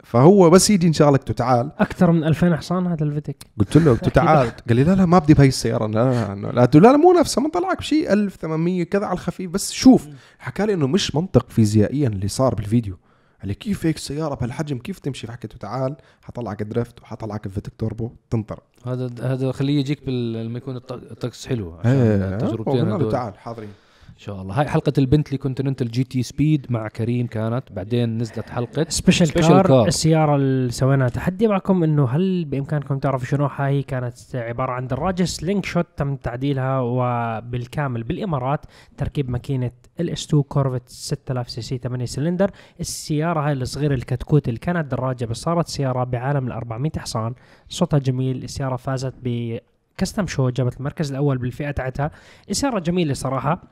[0.04, 1.70] فهو بس يجي إن شاء الله تعال.
[1.78, 3.44] أكثر من 2000 حصان هذا ال VTEC.
[3.58, 4.50] قلت له قلت تعال.
[4.68, 5.86] قال لي لا لا ما بدي بهي السيارة.
[5.86, 6.96] لا لا لا, لا.
[6.96, 9.50] مو نفسها من طلعك بشيء 1800 كذا على الخفيف.
[9.50, 12.94] بس شوف حكى لي إنه مش منطق فيزيائيا اللي صار بالفيديو.
[13.40, 17.51] قال لي كيف هيك السيارة بهالحجم؟ كيف تمشي؟ فحكيت له تعال حطلعك drift وحطلعك ال
[17.51, 18.10] VTEC turbo.
[18.30, 18.60] تنطر.
[18.86, 20.08] هذا هذا خليه يجيك.
[20.08, 23.12] لما يكون الط- الطقس حلو عشان إيه قلنا له هذول.
[23.12, 23.68] تعال حاضرين.
[24.14, 24.60] إن شاء الله.
[24.60, 27.62] هاي حلقة البنتلي كونتيننتال جي تي سبيد مع كريم كانت.
[27.72, 29.86] بعدين نزلت حلقة special car, car.
[29.86, 31.08] السيارة اللي سويناها.
[31.08, 36.16] تحدي معكم إنه هل بإمكانكم تعرفوا شنو؟ هاي كانت عبارة عن دراجة سلينج شوت تم
[36.16, 38.60] تعديلها وبالكامل بالإمارات
[38.96, 42.50] تركيب ماكينة ال LS 2 كورفت 6000 سي سي 8 سلندر.
[42.80, 47.34] السيارة هاي الصغيرة الكتكوت اللي كانت دراجة بس صارت سيارة بعالم ال 400 حصان.
[47.68, 48.44] صوتها جميل.
[48.44, 49.58] السيارة فازت ب
[49.98, 52.10] Custom Show جابت المركز الأول بالفئة تاعتها.
[52.50, 53.62] السيارة جميلة صراحة.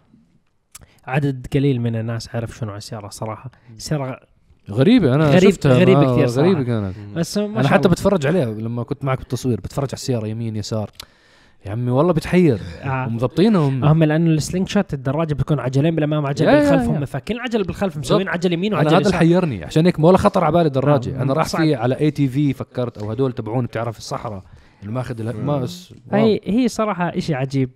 [1.07, 3.51] عدد قليل من الناس عرف شنو السيارة صراحة.
[3.76, 4.20] السياره
[4.70, 6.49] غريبة أنا غريب- شفتها غريبة ما- كتير صراحة.
[6.51, 6.95] غريبة كانت.
[7.16, 7.89] بس ما أنا حتى.
[7.89, 10.91] بتفرج عليها لما كنت معك بالتصوير بتفرج على السيارة يمين يسار.
[11.66, 12.59] يا عمي والله بتحير.
[12.83, 13.07] آه.
[13.07, 13.85] ومضبطينهم.
[13.85, 16.89] هم لأنه السلينج شوت الدراجة بتكون عجلين بالأمام عجله يا- بالخلف.
[16.89, 20.18] هم فاكين عجله بالخلف مسوين عجله يمين أنا وعجله هذا اللي حيرني عشان هيك ولا
[20.18, 21.47] خطر على بالي دراجه آه، أنا راح.
[21.47, 24.43] فيه على ATV فكرت أو هدول تبعون بتعرف الصحراء
[24.83, 25.66] اللي ماخذ ما.
[26.12, 27.70] هي هي صراحة شيء عجيب.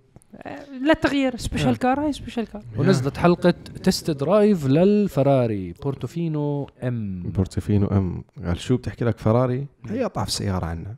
[0.81, 3.53] لا تغيير special car هي special car ونزلت حلقة
[3.83, 10.65] test drive للفراري بورتوفينو ام بورتوفينو ام قال شو بتحكي لك فراري؟ هي اضعف سيارة
[10.65, 10.95] عنا.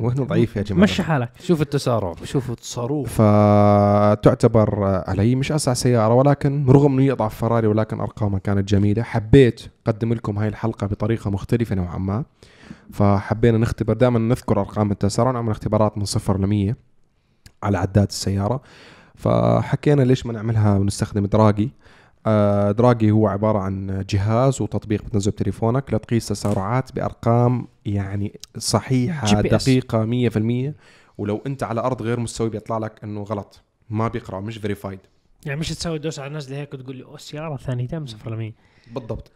[0.00, 0.82] وهنا ضعيف يا جماعة.
[0.82, 1.30] مشي حالك.
[1.40, 2.14] شوف التسارع.
[2.24, 8.38] شوف الصاروخ فتعتبر علي مش اسرع سيارة ولكن رغم إنه هي اضعف فراري ولكن أرقامها
[8.38, 12.24] كانت جميلة حبيت أقدم لكم هاي الحلقة بطريقة مختلفة نوعا ما.
[12.92, 16.89] فحبينا نختبر دائما نذكر أرقام التسارع نعمل اختبارات من صفر ل 100
[17.62, 18.62] على عداد السيارة.
[19.14, 21.70] فحكينا ليش ما نعملها ونستخدم دراجي.
[22.26, 29.40] آه، دراجي هو عبارة عن جهاز وتطبيق بتنزله بتليفونك لتقيس تسارعات بأرقام يعني صحيحة.
[29.40, 30.74] دقيقة مية في المية.
[31.18, 33.62] ولو أنت على أرض غير مستوي بيطلع لك أنه غلط.
[33.90, 34.98] ما بيقرأ مش verified
[35.46, 38.36] يعني مش تسوي دوس على نزله هيك وتقول لي oh السيارة ثانيتين من صفر ل
[38.36, 38.52] 100
[38.94, 39.32] بالضبط.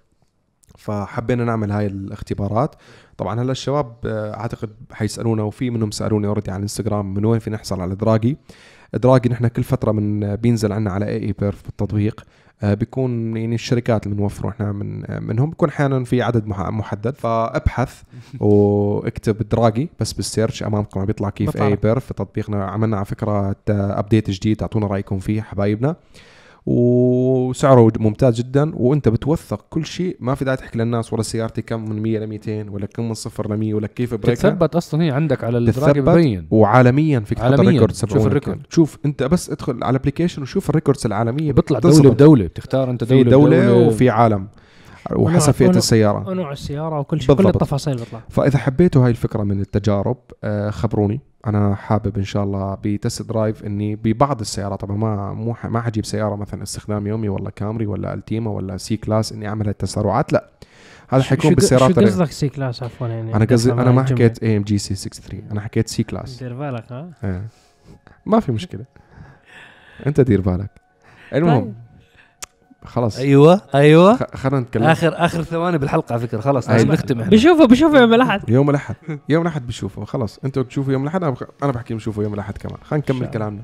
[0.79, 2.75] فحبينا نعمل هاي الاختبارات.
[3.17, 7.51] طبعا هلا الشباب آه، أعتقد حيسألونا وفي منهم سألوني already على الانستغرام من وين في
[7.51, 8.37] نحصل على Dragy.
[8.95, 12.25] Dragy نحن كل فترة من بينزل عنا على اي Eperf بالتطبيق.
[12.63, 15.51] آه، بيكون يعني الشركات اللي بنوفره إحنا من آه، منهم.
[15.51, 17.15] بيكون أحيانا في عدد مح- محدد.
[17.17, 18.03] فأبحث
[18.41, 21.01] وأكتب Dragy بس بال search أمامكم.
[21.01, 24.63] عم بيطلع كيف Eperf في تطبيقنا عملنا على فكرة update جديد.
[24.63, 25.97] أعطونا رأيكم فيه حبايبنا.
[26.67, 31.89] وسعره ممتاز جدا وأنت بتوثق كل شيء ما في داعي تحكي للناس والله سيارتي كم
[31.91, 35.03] من 100 ل 200 ولا كم من صفر ل 100 ولا كيف brake تتثبت أصلا
[35.03, 37.53] هي عندك على ال Dragy تتثبت ببين وعالميا فيك تحط.
[37.53, 38.27] ال record شوف.
[38.27, 38.61] ال record.
[38.71, 41.79] شوف أنت بس ادخل على ال application وشوف ال records العالمية بيطلع.
[41.79, 43.87] دولة بدولة بتختار أنت في دولة دولة, بدولة.
[43.89, 44.49] وفي عالم
[45.13, 47.47] وحسب فئه السيارة ونوع السيارة وكل شيء كل.
[47.47, 52.79] التفاصيل بيطلع فإذا حبيتوا هاي الفكرة من التجارب آه، خبروني أنا حابب إن شاء الله
[52.83, 54.81] ب test drive إني ببعض السيارات.
[54.81, 59.33] طبعا ما مو ما حجيب سيارة مثلا استخدام يومي ولا Camry ولا Altima ولا C-Class
[59.33, 60.33] إني أعمل هالتسارعات.
[60.33, 60.49] لا
[61.09, 64.03] هذا حيكون بالسيارات شو قصدك C-Class؟ عفوا يعني أنا قصدي أنا ما.
[64.03, 66.43] حكيت AMG C 63 أنا حكيت C-Class.
[66.43, 67.43] دير بالك ها؟ آه.
[68.27, 68.85] ما في مشكلة.
[70.07, 70.71] أنت دير بالك
[71.33, 71.63] المهم.
[71.65, 71.75] طيب.
[72.85, 73.19] خلاص.
[73.19, 74.17] أيوه أيوه.
[74.17, 74.83] خ- خلينا نتكلم.
[74.83, 76.79] آخر آخر ثواني بالحلقة على فكرة خلاص أيوة.
[76.79, 77.31] لازم نختم إحنا.
[77.31, 78.49] بشوفه بشوفه يوم الأحد.
[78.51, 78.95] يوم الأحد
[79.29, 80.41] يوم الأحد بشوفه خلاص.
[80.45, 81.23] أنتوا بتشوفوا يوم الأحد
[81.63, 82.77] أنا بحكي بشوفه يوم الأحد كمان.
[82.85, 83.27] خلينا نكمل.
[83.27, 83.63] كلامنا.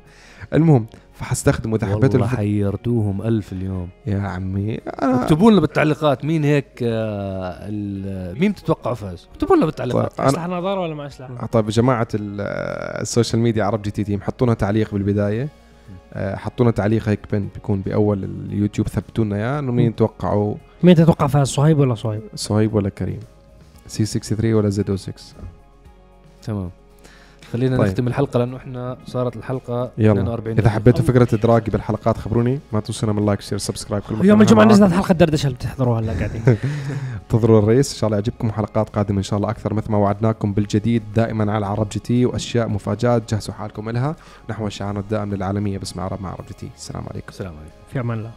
[0.54, 3.88] المهم فحستخدمه اذا حبيتوا والله حيرتوهم ألف اليوم.
[4.06, 9.66] يا عمي أنا اكتبوا لنا بالتعليقات مين هيك آه، ال- مين بتتوقعوا فاز؟ اكتبوا لنا
[9.66, 10.12] بالتعليقات.
[10.12, 12.40] طيب، اسلحه نظارة ولا ما اشلحها؟ طيب يا جماعة ال-
[13.00, 15.42] ال social media عرب GT team حطونا تعليق بالبداية.
[15.42, 15.48] آه،
[16.14, 21.26] حطونا تعليق هيك بن بيكون بأول اليوتيوب ثبتوا لنا اياه إنه مين توقعوا؟ مين تتوقع
[21.26, 23.20] فاز صهيب ولا صهيب؟ صهيب ولا كريم؟
[23.86, 25.14] C 63 ولا Z O 6
[26.42, 26.70] تمام.
[27.52, 27.86] خلينا طيب.
[27.86, 30.12] نختم الحلقة لأنه إحنا صارت الحلقة يلا.
[30.12, 31.04] 42 إذا حبيتوا.
[31.04, 32.60] فكرة Dragy بالحلقات خبروني.
[32.72, 34.64] ما تنسونا من like share subscribe كل ما يوم الجمعه.
[34.64, 36.42] نزلت حلقه دردشه اللي بتحضروها هلا قاعدين.
[37.22, 39.98] انتظروا ال race إن شاء الله يعجبكم حلقات قادمة إن شاء الله أكثر مثل ما
[39.98, 44.16] وعدناكم بالجديد دائما على عرب GT وأشياء مفاجآت جهزوا حالكم لها
[44.50, 46.70] نحو شعارنا الدائم للعالمية باسم عرب مع عرب GT.
[46.76, 47.26] السلام عليكم.
[47.28, 47.74] السلام عليكم.
[47.92, 48.30] في أمان الله.